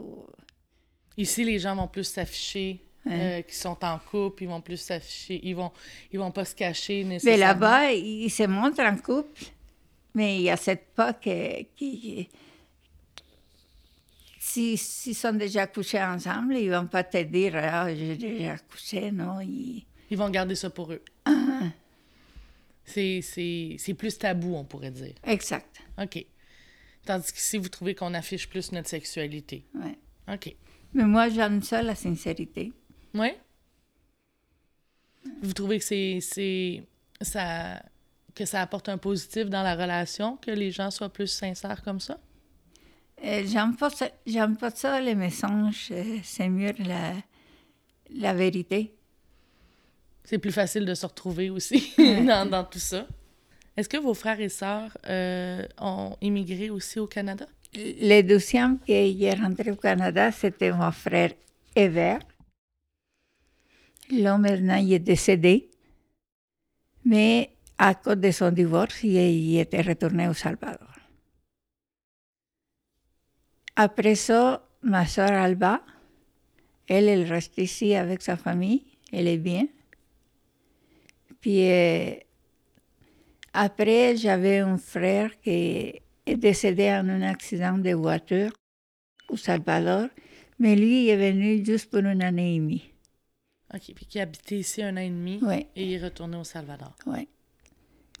[1.16, 3.38] Ici, les gens vont plus s'afficher, Ouais.
[3.38, 5.70] euh, qui sont en couple, ils vont plus s'afficher, ils vont,
[6.10, 7.44] ils vont pas se cacher Mais nécessairement.
[7.46, 9.42] là-bas, ils se montrent en couple,
[10.14, 11.62] mais il acceptent pas que,
[14.54, 18.56] qui si- s'ils sont déjà couchés ensemble, ils vont pas te dire ah, j'ai déjà
[18.58, 19.40] couché, non.
[19.40, 21.02] ils- Ils vont garder ça pour eux.
[22.84, 25.14] C'est- C'est c'est plus tabou, on pourrait dire.
[25.24, 25.80] Exact.
[26.00, 26.24] OK.
[27.06, 29.64] Tandis qu'ici, vous trouvez qu'on affiche plus notre sexualité.
[29.74, 29.98] Ouais.
[30.32, 30.54] OK.
[30.94, 32.72] Mais moi, j'aime ça, la sincérité.
[33.14, 33.28] Oui?
[35.42, 36.82] Vous trouvez que c'est c'est
[37.20, 37.82] ça
[38.34, 42.00] que ça apporte un positif dans la relation, que les gens soient plus sincères comme
[42.00, 42.18] ça?
[43.22, 45.92] J'aime pas ça, j'aime pas ça, les mensonges.
[46.22, 47.12] c'est mieux la,
[48.10, 48.94] la vérité.
[50.24, 53.06] C'est plus facile de se retrouver aussi dans, dans tout ça.
[53.76, 57.46] Est-ce que vos frères et sœurs euh, ont immigré aussi au Canada?
[57.74, 58.92] Le deuxième qui
[59.24, 61.32] est rentré au Canada, c'était mon frère
[61.74, 62.18] Ever.
[64.12, 65.70] L'homme maintenant, il est décédé.
[67.04, 70.83] Mais à cause de son divorce, il, il était retourné au Salvador.
[73.76, 75.80] Après ça, ma soeur Alba,
[76.86, 78.84] elle, elle reste ici avec sa famille.
[79.12, 79.66] Elle est bien.
[81.40, 82.14] Puis euh,
[83.52, 88.50] après, j'avais un frère qui est décédé en un accident de voiture
[89.28, 90.08] au Salvador,
[90.58, 92.90] mais lui il est venu juste pour une année et demie.
[93.74, 93.92] OK.
[93.94, 96.94] Puis qui habitait ici un an et demi Oui, et il est retourné au Salvador.
[97.06, 97.28] oui.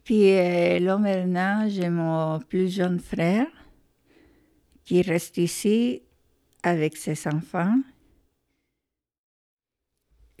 [0.04, 3.46] Puis euh, là, maintenant, j'ai mon plus jeune frère
[4.84, 6.02] qui reste ici
[6.62, 7.80] avec ses enfants.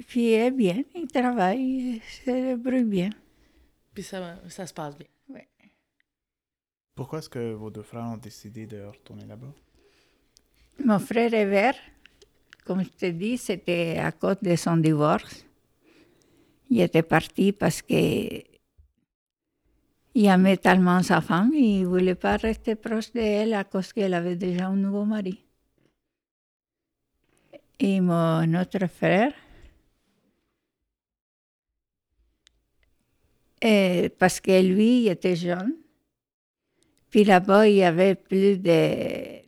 [0.06, 3.10] Puis il est bien, il travaille, il se débrouille bien.
[3.94, 5.06] Puis ça, ça se passe bien.
[6.94, 9.52] Pourquoi est-ce que vos deux frères ont décidé de retourner là-bas?
[10.84, 11.74] Mon frère est vert,
[12.64, 15.44] comme je te dis, c'était à cause de son divorce.
[16.70, 18.53] Il était parti parce que
[20.14, 24.14] il aimait tellement sa femme, il ne voulait pas rester proche d'elle à cause qu'elle
[24.14, 25.44] avait déjà un nouveau mari.
[27.80, 29.32] Et mon autre frère,
[34.18, 35.74] parce que lui, était jeune,
[37.10, 39.42] puis là-bas, il y avait plus de...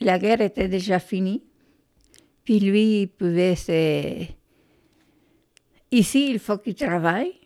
[0.00, 1.42] La guerre était déjà finie,
[2.44, 4.26] puis lui, il pouvait se...
[5.90, 7.43] Ici, il faut qu'il travaille.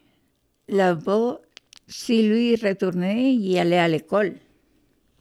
[0.69, 1.41] Là-bas,
[1.87, 4.37] si lui retournait, il allait à l'école.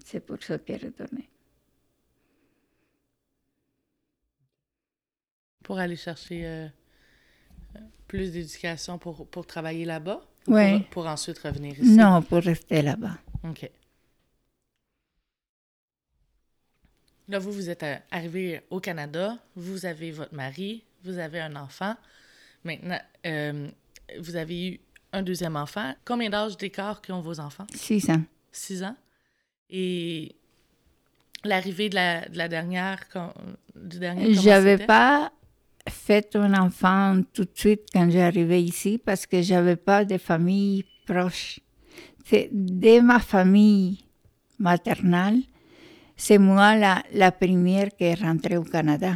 [0.04, 1.30] C'est pour ça qu'il est retourné.
[5.64, 6.68] Pour aller chercher euh,
[7.76, 10.22] euh, plus d'éducation pour, pour travailler là-bas?
[10.48, 10.80] Oui.
[10.80, 11.96] Pour, pour ensuite revenir ici?
[11.96, 13.18] Non, pour rester là-bas.
[13.44, 13.70] OK.
[17.30, 21.58] Là, vous, vous êtes euh, arrivé au Canada, vous avez votre mari, vous avez un
[21.58, 21.96] enfant.
[22.64, 23.70] Maintenant, euh,
[24.20, 24.80] vous avez eu
[25.14, 25.94] un deuxième enfant.
[26.06, 27.68] Combien d'âge d'écart qu'ont vos enfants?
[27.74, 28.24] Six ans.
[28.52, 28.96] Six ans.
[29.70, 30.36] Et
[31.44, 33.00] l'arrivée de la, de la dernière,
[33.76, 35.32] du dernier, J'avais pas
[35.90, 40.86] fait un enfant tout de suite quand j'arrivais ici parce que j'avais pas de famille
[41.06, 41.60] proche.
[42.26, 44.04] C'est de ma famille
[44.60, 45.42] maternelle,
[46.18, 49.14] c'est moi la, la première qui est rentrée au Canada.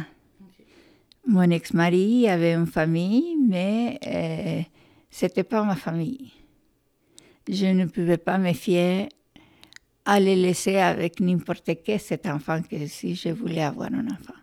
[1.26, 4.62] Mon ex-mari avait une famille, mais euh,
[5.12, 6.32] c'était pas ma famille.
[7.48, 9.08] Je ne pouvais pas me fier
[10.04, 14.34] à les laisser avec n'importe quel cet enfant que si je voulais avoir un enfant.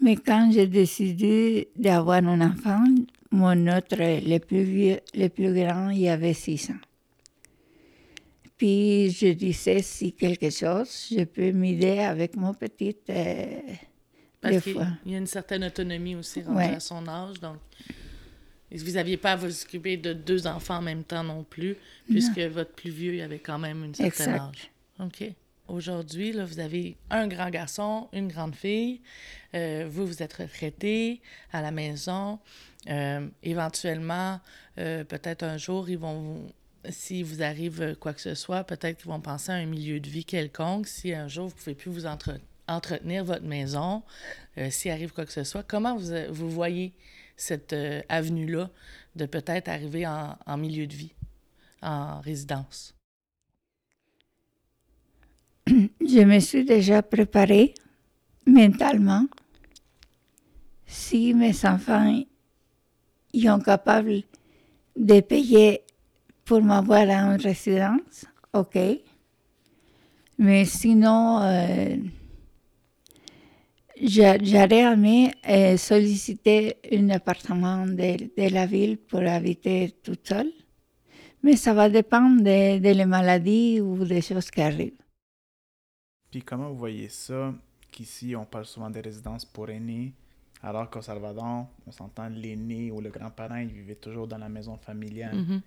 [0.00, 2.82] Mais quand j'ai décidé d'avoir un enfant,
[3.30, 6.80] mon autre, le plus vieux, le plus grand, il avait six ans.
[8.56, 13.60] Puis je disais, si quelque chose, je peux m'aider avec mon petit, euh,
[14.40, 16.74] Parce il y a une certaine autonomie aussi Ouais.
[16.76, 17.40] à son âge.
[17.40, 17.58] Donc,
[18.82, 21.76] vous n'aviez pas à vous occuper de deux enfants en même temps non plus,
[22.08, 24.40] puisque votre plus vieux avait quand même une certaine Exact.
[24.40, 24.70] âge.
[25.00, 25.24] OK.
[25.66, 29.00] Aujourd'hui, là, vous avez un grand garçon, une grande fille.
[29.54, 31.22] Euh, vous, vous êtes retraité
[31.52, 32.38] à la maison.
[32.90, 34.40] Euh, éventuellement,
[34.78, 36.50] euh, peut-être un jour, ils vont vous-
[36.90, 40.08] si vous arrive quoi que ce soit, peut-être qu'ils vont penser à un milieu de
[40.10, 40.86] vie quelconque.
[40.86, 44.02] Si un jour, vous ne pouvez plus vous entre- entretenir votre maison,
[44.68, 46.92] s'il arrive quoi que ce soit, comment vous, vous voyez
[47.36, 48.70] cette euh, avenue-là
[49.16, 51.14] de peut-être arriver en, en milieu de vie,
[51.82, 52.94] en résidence?
[55.66, 57.74] Je me suis déjà préparée
[58.46, 59.26] mentalement.
[60.86, 62.22] Si mes enfants
[63.34, 64.22] sont capables
[64.96, 65.82] de payer
[66.44, 68.78] pour m'avoir une résidence, OK.
[70.38, 71.96] Mais sinon, euh,
[74.00, 80.52] j'aurais aimé euh, solliciter un appartement de, de la ville pour habiter toute seule.
[81.42, 85.00] Mais ça va dépendre de, de les maladies ou des choses qui arrivent.
[86.30, 87.54] Puis comment vous voyez ça,
[87.90, 90.12] qu'ici, on parle souvent des résidences pour aînés,
[90.62, 94.76] alors qu'au Salvador, on s'entend l'aîné ou le grand-parent, il vivait toujours dans la maison
[94.76, 95.36] familiale.
[95.36, 95.60] Mhm.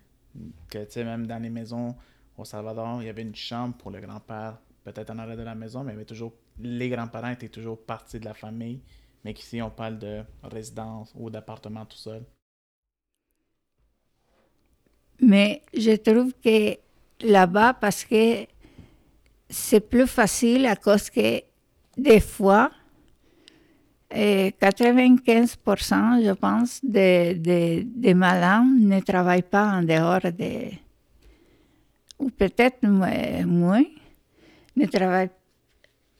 [0.70, 1.96] Que, tu sais, même dans les maisons
[2.38, 5.56] au Salvador, il y avait une chambre pour le grand-père, peut-être en arrière de la
[5.56, 8.82] maison, mais il y avait toujours, les grands-parents étaient toujours partie de la famille.
[9.24, 12.24] Mais qu'ici, on parle de résidence ou d'appartement tout seul.
[15.20, 16.78] Mais je trouve que
[17.26, 18.46] là-bas, parce que
[19.50, 21.42] c'est plus facile à cause que
[21.98, 22.72] des fois,
[24.16, 30.72] euh, 95%, je pense, de, de, de madame ne travaillent pas en dehors de...
[32.20, 33.84] Ou peut-être mo- moins,
[34.76, 35.30] ne travaillent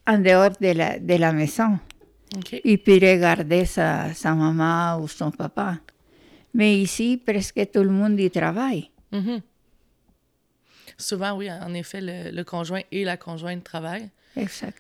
[0.08, 1.78] en dehors de la, de la maison.
[2.36, 2.60] OK.
[2.64, 5.78] Il peut regarder sa, sa maman ou son papa.
[6.54, 8.90] Mais ici, presque tout le monde y travaille.
[10.98, 14.10] Souvent, oui, en effet, le, le conjoint et la conjointe travaillent.
[14.36, 14.78] Exact.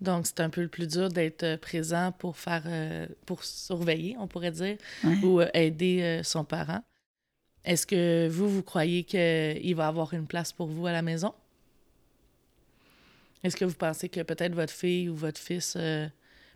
[0.00, 4.14] Donc, c'est un peu le plus dur d'être euh, présent pour faire, euh, pour surveiller,
[4.18, 5.16] on pourrait dire, Ouais.
[5.22, 6.82] ou euh, aider euh, son parent.
[7.64, 11.34] Est-ce que vous, vous croyez qu'il va avoir une place pour vous à la maison?
[13.46, 16.08] Est-ce que vous pensez que peut-être votre fille ou votre fils euh,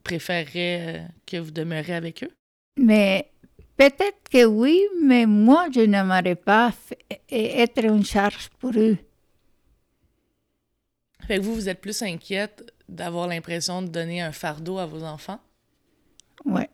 [0.02, 2.30] préférerait euh, que vous demeuriez avec eux?
[2.76, 3.30] Mais
[3.76, 6.74] peut-être que oui, mais moi, je n'aimerais pas
[7.30, 8.98] être une charge pour eux.
[11.28, 15.04] Fait que vous, vous êtes plus inquiète d'avoir l'impression de donner un fardeau à vos
[15.04, 15.38] enfants?
[16.44, 16.64] Oui.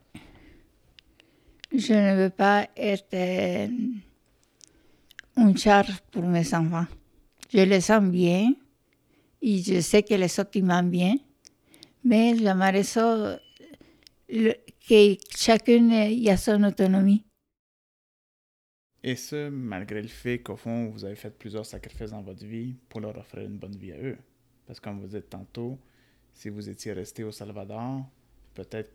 [1.74, 3.68] Je ne veux pas être euh,
[5.36, 6.86] une charge pour mes enfants.
[7.52, 8.54] Je les sens bien
[9.42, 11.16] et je sais que les autres m'aiment bien,
[12.04, 13.38] mais j'aimerais ça
[14.28, 17.24] que chacune ait son autonomie.
[19.02, 22.74] Et ce, malgré le fait qu'au fond, vous avez fait plusieurs sacrifices dans votre vie
[22.88, 24.18] pour leur offrir une bonne vie à eux.
[24.66, 25.78] Parce que comme vous dites tantôt,
[26.32, 28.04] si vous étiez resté au Salvador,
[28.54, 28.90] peut-être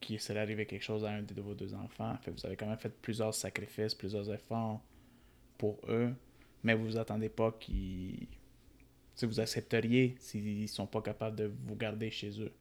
[0.00, 2.16] qu'il serait arrivé quelque chose à un de vos deux enfants.
[2.22, 4.82] Fait vous avez quand même fait plusieurs sacrifices, plusieurs efforts
[5.56, 6.12] pour eux,
[6.62, 8.28] mais vous vous attendez pas qu'ils...
[9.16, 12.52] Si vous accepteriez s'ils ne sont pas capables de vous garder chez eux?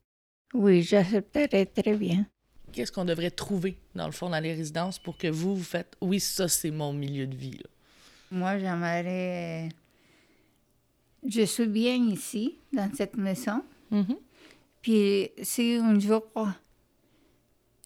[0.54, 2.26] Oui, j'accepterais très bien.
[2.72, 5.96] Qu'est-ce qu'on devrait trouver, dans le fond, dans les résidences pour que vous, vous faites
[6.02, 7.60] Oui, ça, c'est mon milieu de vie.
[8.32, 9.70] Moi, j'aimerais.
[11.28, 13.62] Je suis bien ici, dans cette maison.
[13.92, 14.18] Mm-hmm.
[14.82, 16.24] Puis, si un jour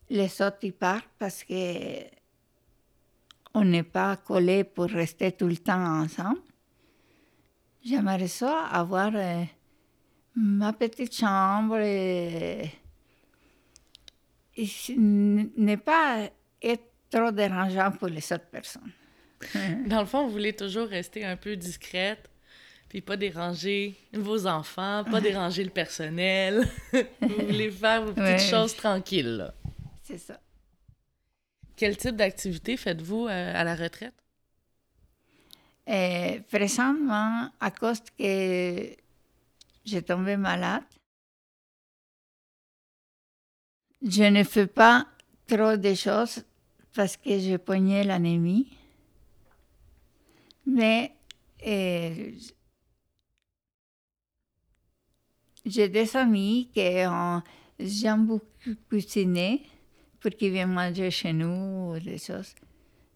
[0.09, 2.03] les autres y partent parce que
[3.53, 6.39] on n'est pas collés pour rester tout le temps ensemble,
[7.83, 9.11] j'aimerais ça avoir.
[9.15, 9.43] Euh,
[10.35, 12.71] ma petite chambre et,
[14.97, 16.29] n'est pas
[16.61, 18.91] être trop dérangeant pour les autres personnes.
[19.87, 22.29] Dans le fond, vous voulez toujours rester un peu discrète,
[22.89, 26.67] puis pas déranger vos enfants, pas déranger le personnel.
[27.21, 29.51] vous voulez faire vos petites choses tranquilles.
[30.03, 30.39] C'est ça.
[31.75, 34.13] Quel type d'activité faites-vous euh, à la retraite?
[35.89, 38.95] Euh, présentement, à cause que
[39.83, 40.83] j'ai tombé malade.
[43.99, 45.07] Je ne fais pas
[45.47, 46.45] trop de choses
[46.93, 48.77] parce que j'ai pogné l'anémie.
[50.67, 51.15] Mais
[51.65, 52.33] euh,
[55.65, 57.41] j'ai des amis qui ont,
[58.19, 59.65] beaucoup cuisiné
[60.19, 62.53] pour qu'ils viennent manger chez nous ou des choses.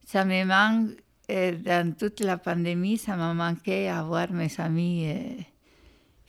[0.07, 0.97] Ça me manque,
[1.29, 5.09] dans toute la pandémie, ça m'a manqué avoir mes amis.
[5.09, 5.41] Euh,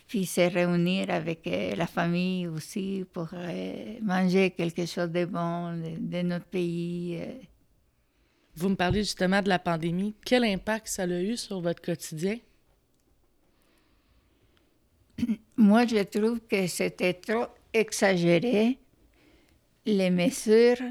[0.07, 5.72] puis se réunir avec euh, la famille aussi pour euh, manger quelque chose de bon
[5.99, 7.20] de, notre pays.
[8.55, 10.14] Vous me parlez justement de la pandémie.
[10.24, 12.38] Quel impact ça a eu sur votre quotidien?
[15.57, 18.78] Moi, je trouve que c'était trop exagéré
[19.86, 20.82] les mesures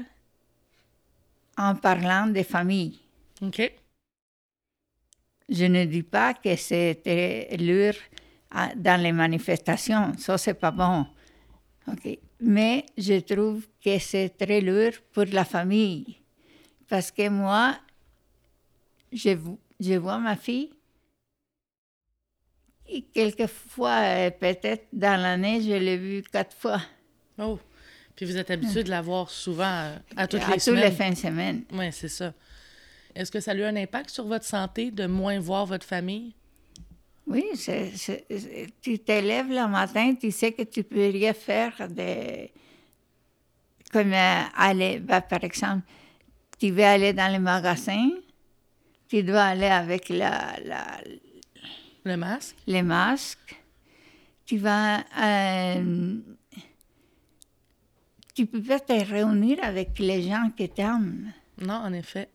[1.56, 2.98] en parlant des familles.
[3.40, 3.72] OK.
[5.48, 7.94] Je ne dis pas que c'était l'heure
[8.76, 10.12] dans les manifestations.
[10.16, 11.06] Ça, c'est pas bon.
[11.88, 12.18] OK.
[12.40, 16.18] Mais je trouve que c'est très lourd pour la famille.
[16.88, 17.76] Parce que moi,
[19.12, 19.36] je,
[19.80, 20.70] je vois ma fille
[22.86, 26.80] et quelquefois, euh, peut-être dans l'année, je l'ai vue quatre fois.
[27.38, 27.58] Oh!
[28.14, 30.78] Puis vous êtes habitué de la voir souvent euh, à toutes les semaines.
[30.78, 31.62] À toutes les fins de semaine.
[31.72, 32.32] Oui, c'est ça.
[33.14, 36.34] Est-ce que ça a eu un impact sur votre santé de moins voir votre famille?
[37.26, 37.44] Oui,
[38.82, 42.48] tu t'élèves le matin, tu sais que tu peux rien faire de...
[43.92, 45.84] Comme euh, aller, ben, par exemple,
[46.58, 48.10] tu veux aller dans le magasin,
[49.08, 51.00] tu dois aller avec la, la
[52.04, 52.56] le masque?
[52.66, 53.56] Les masques.
[54.44, 54.98] Tu vas.
[55.18, 56.16] Euh,
[58.34, 61.32] tu peux pas te réunir avec les gens que tu aimes.
[61.62, 62.28] Non, en effet.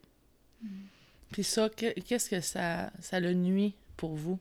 [1.31, 4.39] Puis ça, qu'est-ce que ça, ça le nuit pour vous?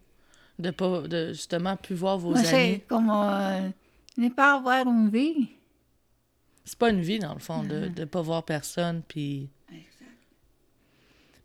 [0.58, 2.46] de pas de justement plus voir vos amis.
[2.46, 3.68] C'est comme euh,
[4.16, 5.48] ne pas avoir une vie.
[6.64, 9.48] C'est pas une vie dans le fond de ne pas voir personne puis.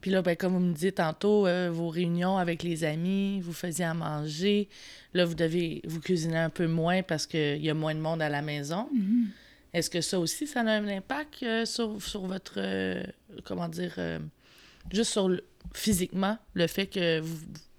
[0.02, 3.54] Puis là, ben, comme vous me dites tantôt, euh, vos réunions avec les amis, vous
[3.54, 4.68] faisiez à manger.
[5.14, 8.22] Là, vous devez vous cuisiner un peu moins parce qu'il y a moins de monde
[8.22, 8.90] à la maison.
[8.94, 9.28] Mm-hmm.
[9.72, 12.60] Est-ce que ça aussi, ça a un impact euh, sur, sur, votre.
[13.46, 13.98] comment dire.
[14.92, 15.30] Juste sur
[15.74, 17.22] physiquement, le fait que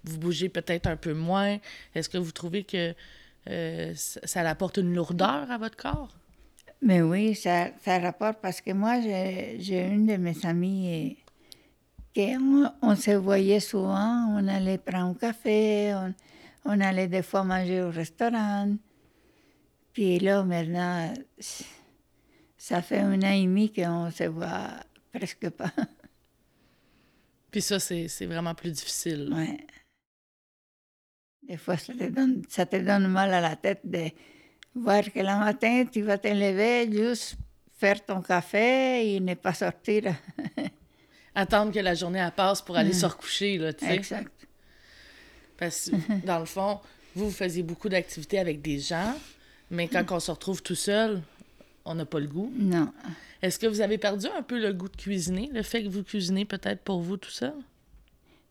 [0.05, 1.57] vous bougez peut-être un peu moins.
[1.93, 2.93] Est-ce que vous trouvez que
[3.49, 6.15] euh, ça, apporte une lourdeur à votre corps?
[6.81, 11.17] Mais oui, ça, ça rapporte parce que moi, j'ai une de mes amies
[12.13, 12.35] qui
[12.81, 15.95] on, se voyait souvent, on allait prendre un café,
[16.63, 18.73] on, allait des fois manger au restaurant.
[19.93, 21.13] Puis là, maintenant,
[22.57, 24.69] ça fait un an et demi qu'on se voit
[25.13, 25.71] presque pas.
[27.55, 29.29] Puis ça, c'est vraiment plus difficile.
[29.33, 29.57] Oui.
[31.47, 34.09] Des fois, ça te, donne, ça te donne mal à la tête de
[34.75, 37.37] voir que le matin, tu vas te lever, juste
[37.77, 40.13] faire ton café et ne pas sortir
[41.33, 42.99] Attendre que la journée elle passe pour aller Mm.
[42.99, 43.95] se recoucher, là, tu sais.
[43.95, 44.47] Exact.
[45.57, 46.81] Parce que, dans le fond,
[47.15, 49.15] vous, vous faisiez beaucoup d'activités avec des gens,
[49.71, 51.21] mais quand on se retrouve tout seul,
[51.85, 52.51] on n'a pas le goût.
[52.57, 52.91] Non.
[53.41, 56.03] Est-ce que vous avez perdu un peu le goût de cuisiner, le fait que vous
[56.03, 57.53] cuisinez peut-être pour vous tout seul?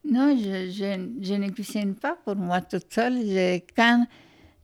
[0.08, 3.14] Non, je, je, je ne cuisine pas pour moi toute seule.
[3.26, 4.06] Je- quand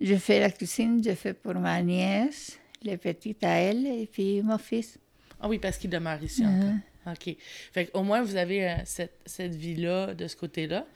[0.01, 4.43] je fais la cuisine, je fais pour ma nièce, les petites à elle, et puis
[4.43, 4.99] mon fils.
[5.41, 6.75] Ah oui, parce qu'il demeure ici encore.
[7.14, 7.35] OK.
[7.73, 10.87] Fait au moins, vous avez euh, cette, cette vie-là de ce côté-là.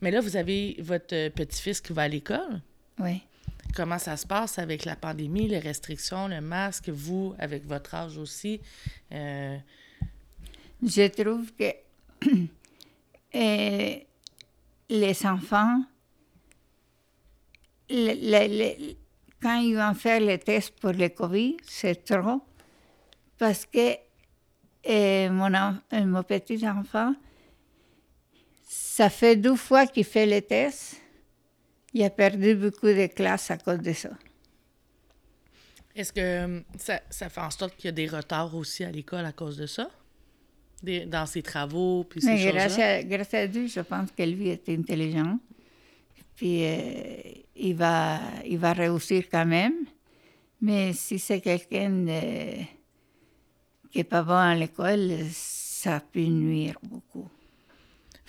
[0.00, 2.62] Mais là, vous avez votre euh, petit-fils qui va à l'école.
[2.98, 3.20] Oui.
[3.74, 8.18] Comment ça se passe avec la pandémie, les restrictions, le masque, vous, avec votre âge
[8.18, 8.60] aussi?
[9.12, 9.56] Euh,
[10.82, 11.72] Je trouve que
[13.32, 14.06] eh,
[14.88, 15.82] les enfants,
[17.90, 18.94] le- le-
[19.40, 22.40] quand ils vont faire les tests pour le Covid, c'est trop.
[23.38, 23.96] Parce que
[24.84, 27.14] eh, mon, euh, mon petit enfant,
[28.66, 31.00] ça fait deux fois qu'il fait les tests.
[31.94, 34.10] Il a perdu beaucoup de classes à cause de ça.
[35.94, 38.90] Est-ce que euh, ça, ça fait en sorte qu'il y a des retards aussi à
[38.90, 39.90] l'école à cause de ça?
[40.82, 42.52] Des- dans ses travaux, puis ces choses-là?
[42.52, 45.38] grâce à, grâce à Dieu, je pense que lui est intelligent.
[46.36, 47.20] Puis euh,
[47.56, 49.74] il, va, il va réussir quand même.
[50.60, 52.62] Mais si c'est quelqu'un euh,
[53.90, 57.28] qui n'est pas bon à l'école, ça peut nuire beaucoup.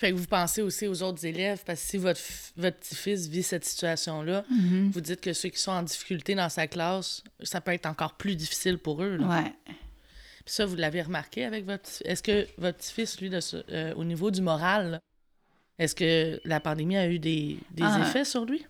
[0.00, 2.20] Fait que vous pensez aussi aux autres élèves, parce que si votre,
[2.56, 4.90] votre petit-fils vit cette situation-là, Mm-hmm.
[4.92, 8.14] vous dites que ceux qui sont en difficulté dans sa classe, ça peut être encore
[8.14, 9.16] plus difficile pour eux.
[9.18, 9.26] là.
[9.26, 9.52] Ouais.
[9.66, 13.58] Puis ça, vous l'avez remarqué avec votre petit- Est-ce que votre petit-fils, lui, de ce-
[13.70, 15.00] euh, au niveau du moral,
[15.78, 18.00] est-ce que la pandémie a eu des, des Ah.
[18.02, 18.64] effets sur lui?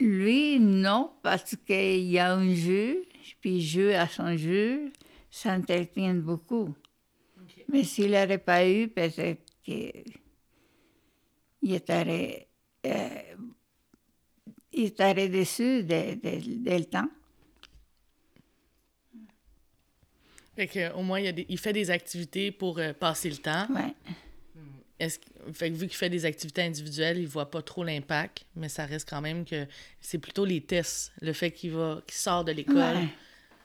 [0.00, 3.04] Lui, non, parce qu'il y a un jeu,
[3.40, 4.90] puis joue à son jeu,
[5.30, 6.74] ça entretient beaucoup.
[7.72, 9.40] Mais s'il n'aurait pas eu, peut-être
[11.62, 12.48] qu'il serait,
[12.86, 13.08] euh,
[14.72, 14.92] il
[15.28, 17.08] déçu de, de- de le temps.
[20.56, 23.30] Fait que, au moins, il, y a des- il fait des activités pour euh, passer
[23.30, 23.66] le temps.
[24.98, 28.44] Est-ce que- fait que vu qu'il fait des activités individuelles, il voit pas trop l'impact,
[28.56, 29.66] mais ça reste quand même que
[30.00, 32.96] c'est plutôt les tests, le fait qu'il va qu'il sort de l'école.
[32.96, 33.08] Ouais.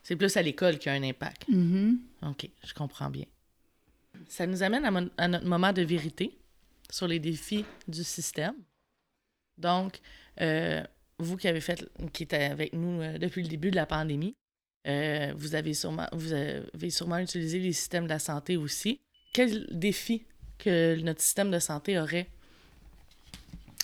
[0.04, 1.48] C'est plus à l'école qu'il y a un impact.
[1.48, 2.00] Mhm.
[2.24, 3.26] OK, je comprends bien.
[4.28, 6.38] Ça nous amène à, mon- à notre moment de vérité
[6.94, 8.54] sur les défis du système.
[9.58, 10.00] Donc,
[10.42, 10.84] euh,
[11.18, 11.84] vous qui avez fait,
[12.14, 14.36] qui êtes avec nous euh, depuis le début de la pandémie,
[14.86, 19.02] euh, vous, avez sûrement, vous avez sûrement utilisé les systèmes de la santé aussi.
[19.34, 20.28] Quel défi
[20.60, 22.28] que notre système de santé aurait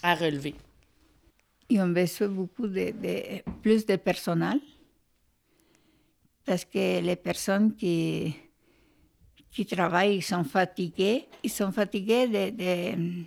[0.04, 0.54] à relever?
[1.70, 4.60] Ils ont besoin beaucoup de- plus de personnel
[6.46, 8.36] parce que les personnes qui,
[9.52, 11.28] qui travaillent ils sont fatiguées.
[11.44, 13.26] Ils sont fatigués de,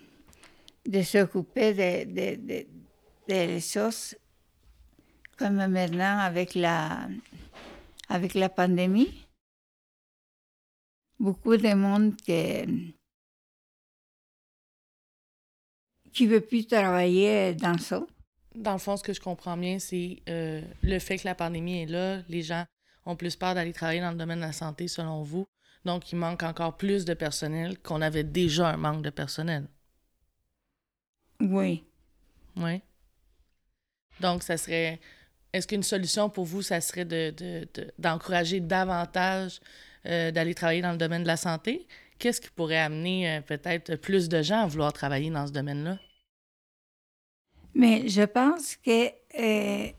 [0.88, 2.66] de, s'occuper de, de, de,
[3.28, 4.16] des choses
[5.36, 7.08] comme maintenant avec la,
[8.08, 9.26] avec la pandémie.
[11.18, 12.94] Beaucoup de monde qui
[16.12, 18.04] qui veut plus travailler dans ça.
[18.54, 21.82] Dans le fond, ce que je comprends bien, c'est euh, le fait que la pandémie
[21.82, 22.66] est là, les gens
[23.06, 25.46] ont plus peur d'aller travailler dans le domaine de la santé, selon vous.
[25.85, 29.68] Donc, il manque encore plus de personnel qu'on avait déjà un manque de personnel.
[31.41, 31.84] Oui.
[32.57, 32.83] Oui.
[34.21, 35.00] Donc, ça serait.
[35.53, 39.61] Est-ce qu'une solution pour vous, ça serait de, de- de- d'encourager davantage
[40.07, 41.87] euh, d'aller travailler dans le domaine de la santé?
[42.18, 45.99] Qu'est-ce qui pourrait amener euh, peut-être plus de gens à vouloir travailler dans ce domaine-là?
[47.75, 49.91] Mais je pense que euh,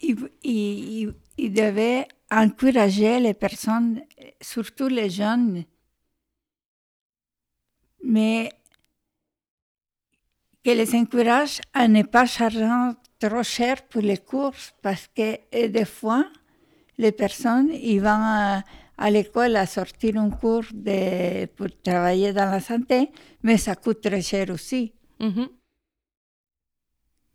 [0.00, 4.02] il, il- il- devait encourager les personnes,
[4.40, 5.64] surtout les jeunes,
[8.02, 8.50] mais
[10.64, 12.68] que les encourage à ne pas charger
[13.18, 16.24] trop cher pour les courses parce que euh, des fois,
[16.98, 18.62] les personnes, ils vont à,
[18.98, 23.10] à l'école à sortir un cours de, pour travailler dans la santé,
[23.42, 24.92] mais ça coûte très cher aussi.
[25.20, 25.48] Mhm.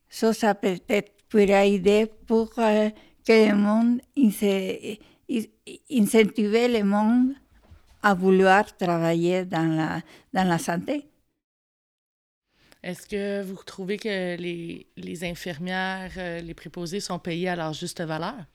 [0.10, 2.90] Ça, ça peut-être pourrait aider pour euh,
[3.26, 5.00] que le monde, inse-
[5.30, 5.50] in-
[5.92, 7.34] incentiver le monde
[8.04, 10.02] à vouloir travailler dans la,
[10.34, 11.08] dans la santé.
[12.84, 17.74] Est-ce que vous trouvez que les, les infirmières, euh, les préposés sont payés à leur
[17.74, 18.46] juste valeur?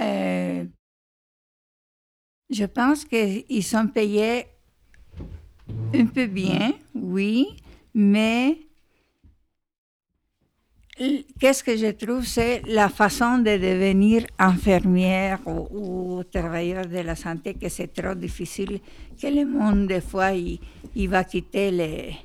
[0.00, 0.64] Euh,
[2.50, 4.46] je pense qu'ils sont payés
[5.94, 7.56] un peu bien, oui,
[7.94, 8.58] mais
[11.38, 17.54] qu'est-ce que je trouve, c'est la façon de devenir infirmière ou, travailleur de la santé,
[17.54, 18.80] que c'est trop difficile,
[19.20, 22.16] que le monde, des fois, il, va quitter les...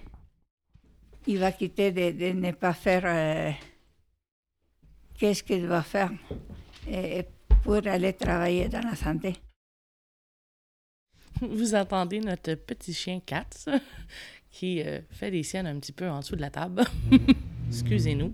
[1.26, 3.04] Il va quitter de, ne pas faire...
[3.06, 3.52] Euh,
[5.18, 6.12] qu'est-ce qu'il doit faire
[7.64, 9.36] pour aller travailler dans la santé.
[11.42, 13.66] Vous entendez notre petit chien Katz?
[14.54, 16.86] Qui euh, fait des siennes un petit peu en dessous de la table.
[17.68, 18.34] Excusez-nous.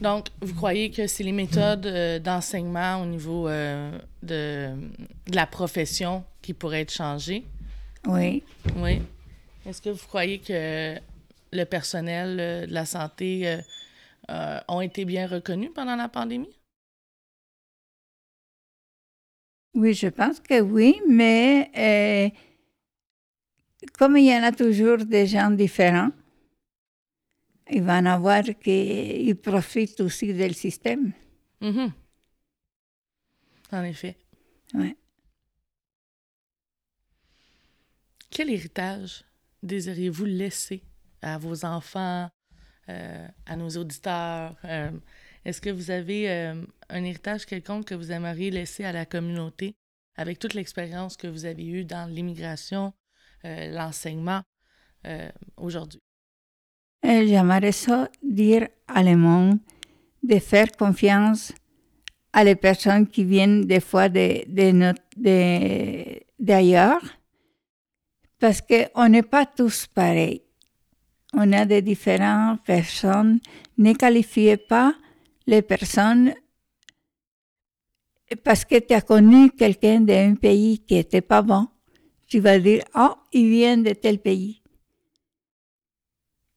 [0.00, 4.72] Donc, vous croyez que c'est les méthodes euh, d'enseignement au niveau euh, de,
[5.26, 7.44] de, la profession qui pourraient être changées?
[8.06, 8.42] Oui.
[8.76, 9.02] Oui.
[9.66, 10.98] Est-ce que vous croyez que
[11.52, 13.58] le personnel euh, de la santé euh,
[14.30, 16.57] euh, ont été bien reconnus pendant la pandémie?
[19.74, 22.30] Oui, je pense que oui, mais euh,
[23.98, 26.10] comme il y en a toujours des gens différents,
[27.70, 31.12] il va en avoir qui profitent aussi du système.
[31.60, 31.92] Mm -hmm.
[33.72, 34.16] En effet.
[34.74, 34.96] Ouais.
[38.30, 39.24] Quel héritage
[39.62, 40.82] désiriez-vous laisser
[41.22, 42.30] à vos enfants,
[42.88, 44.56] euh, à nos auditeurs?
[44.64, 44.90] Euh,
[45.48, 49.76] Est-ce que vous avez euh, un héritage quelconque que vous aimeriez laisser à la communauté
[50.14, 52.92] avec toute l'expérience que vous avez eue dans l'immigration,
[53.46, 54.42] euh, l'enseignement
[55.56, 56.02] aujourd'hui?
[57.02, 59.58] J'aimerais ça dire à le monde
[60.22, 61.54] de faire confiance
[62.34, 64.44] à les personnes qui viennent des fois de,
[66.38, 67.00] d'ailleurs,
[68.38, 70.42] parce qu'on n'est pas tous pareils
[71.32, 73.38] on a de différentes personnes.
[73.76, 74.94] Ne qualifiez pas
[75.48, 76.34] les personnes
[78.44, 81.66] parce que tu as connu quelqu'un d'un pays qui n'était pas bon.
[82.26, 84.62] Tu vas dire, oh, il vient de tel pays.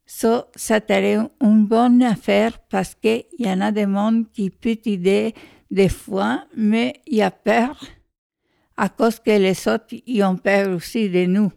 [0.06, 4.78] So, ça serait une bonne affaire parce qu'il y en a des monde qui peut
[4.84, 5.34] idée
[5.72, 7.82] des fois, mais il y a peur
[8.76, 11.52] à cause que les autres, ils ont peur aussi de nous.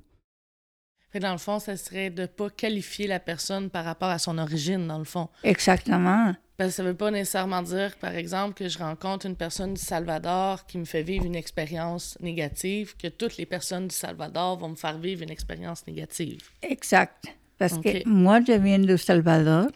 [1.20, 4.38] Dans le fond, ça serait de ne pas qualifier la personne par rapport à son
[4.38, 5.28] origine, dans le fond.
[5.42, 6.34] Exactement.
[6.56, 9.74] Parce que ça ne veut pas nécessairement dire, par exemple, que je rencontre une personne
[9.74, 14.58] du Salvador qui me fait vivre une expérience négative, que toutes les personnes du Salvador
[14.58, 16.42] vont me faire vivre une expérience négative.
[16.62, 17.24] Exact.
[17.58, 18.02] Parce okay.
[18.02, 19.66] que moi, je viens du Salvador,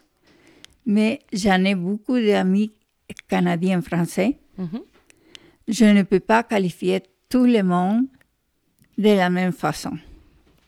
[0.87, 2.73] mais j'en ai beaucoup d'amis
[3.29, 4.39] canadiens français.
[4.57, 4.83] Mm -hmm.
[5.69, 8.07] Je ne peux pas qualifier tout le monde
[8.97, 9.97] de la même façon.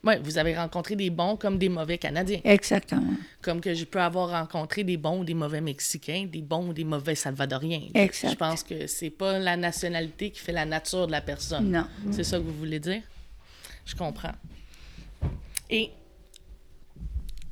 [0.03, 2.41] Oui, vous avez rencontré des bons comme des mauvais Canadiens.
[2.43, 3.13] Exactement.
[3.41, 6.73] Comme que je peux avoir rencontré des bons ou des mauvais Mexicains, des bons ou
[6.73, 7.83] des mauvais Salvadoriens.
[7.93, 8.31] Exact.
[8.31, 11.69] Je pense que c'est pas la nationalité qui fait la nature de la personne.
[11.69, 11.85] Non.
[12.11, 13.03] C'est ça que vous voulez dire?
[13.85, 14.33] Je comprends.
[15.69, 15.91] Et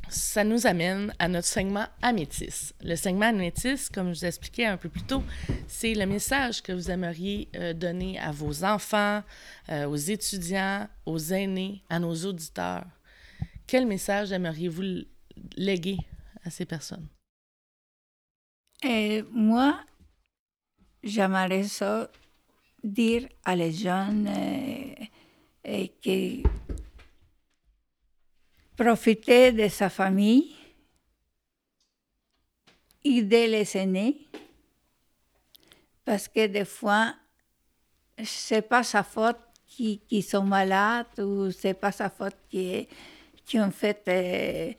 [0.09, 2.73] ça nous amène à notre segment Amétis.
[2.81, 5.23] Le segment Amétis, comme je vous expliquais un peu plus tôt,
[5.67, 9.23] c'est le message que vous aimeriez euh, donner à vos enfants,
[9.69, 12.85] euh, aux étudiants, aux aînés, à nos auditeurs.
[13.67, 15.05] Quel message aimeriez-vous
[15.55, 15.97] léguer
[16.43, 17.07] à ces personnes?
[18.83, 19.79] Et moi,
[21.03, 22.09] j'aimerais ça
[22.83, 24.27] dire à les jeunes
[25.67, 26.43] euh, que
[28.79, 30.55] profiter de sa famille,
[33.03, 34.25] aider les aînés,
[36.05, 37.13] parce que des fois,
[38.23, 42.87] c'est pas sa faute qui, qui sont malades ou c'est pas sa faute qui,
[43.45, 44.71] qui ont fait euh,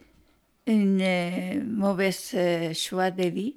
[0.66, 3.56] une euh, mauvaise euh, choix de vie.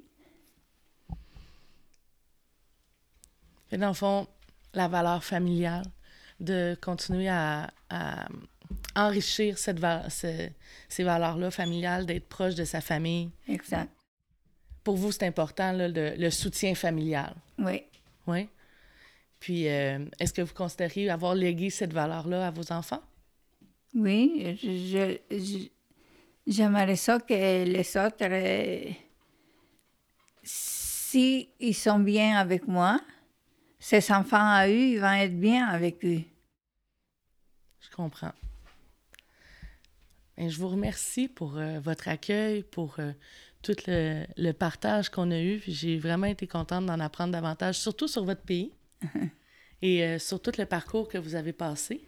[3.72, 4.26] Et dans le fond,
[4.74, 5.86] la valeur familiale,
[6.38, 7.70] de continuer à
[8.96, 10.48] enrichir cette, ce,
[10.88, 13.30] ces valeurs-là familiales, d'être proche de sa famille.
[13.48, 13.90] Exact.
[14.82, 17.34] Pour vous, c'est important, là, le, le, soutien familial.
[17.58, 17.82] Oui.
[18.26, 18.48] Oui.
[19.40, 23.02] Puis, euh, est-ce que vous considérez avoir légué cette valeur-là à vos enfants?
[23.94, 25.68] Oui, je, je,
[26.46, 28.90] j'aimerais ça que les autres, euh,
[30.42, 33.00] si ils sont bien avec moi,
[33.78, 36.22] ces enfants à eux, ils vont être bien avec eux.
[37.80, 38.32] Je comprends.
[40.36, 43.12] Et je vous remercie pour euh, votre accueil, pour euh,
[43.62, 45.62] tout le, le partage qu'on a eu.
[45.66, 48.72] J'ai vraiment été contente d'en apprendre davantage, surtout sur votre pays
[49.82, 52.00] et euh, sur tout le parcours que vous avez passé.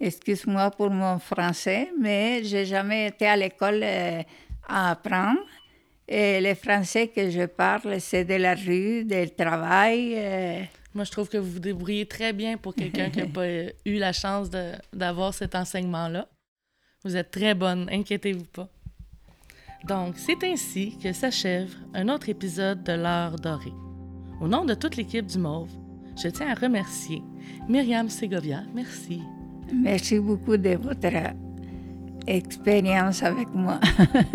[0.00, 5.40] Excuse-moi pour mon français, mais j'ai jamais été à l'école à apprendre.
[6.06, 10.68] Et le français que je parle, c'est de la rue, du travail.
[10.94, 13.94] Moi, je trouve que vous vous débrouillez très bien pour quelqu'un qui n'a pas eu
[13.98, 14.50] la chance
[14.92, 16.28] d'avoir cet enseignement-là.
[17.04, 18.68] Vous êtes très bonne, inquiétez-vous pas.
[19.86, 23.72] Donc, c'est ainsi que s'achève un autre épisode de l'heure dorée.
[24.40, 25.70] Au nom de toute l'équipe du Mauve,
[26.20, 27.22] je tiens à remercier
[27.68, 28.64] Myriam Segovia.
[28.74, 29.22] Merci.
[29.72, 31.06] Merci beaucoup de votre
[32.26, 33.78] expérience avec moi.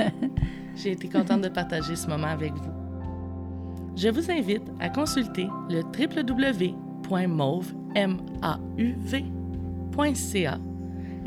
[0.76, 2.72] J'ai été contente de partager ce moment avec vous.
[3.96, 6.74] Je vous invite à consulter le www.mauve.ca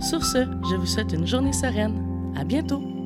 [0.00, 2.00] Sur ce, je vous souhaite une journée sereine.
[2.36, 2.97] À bientôt!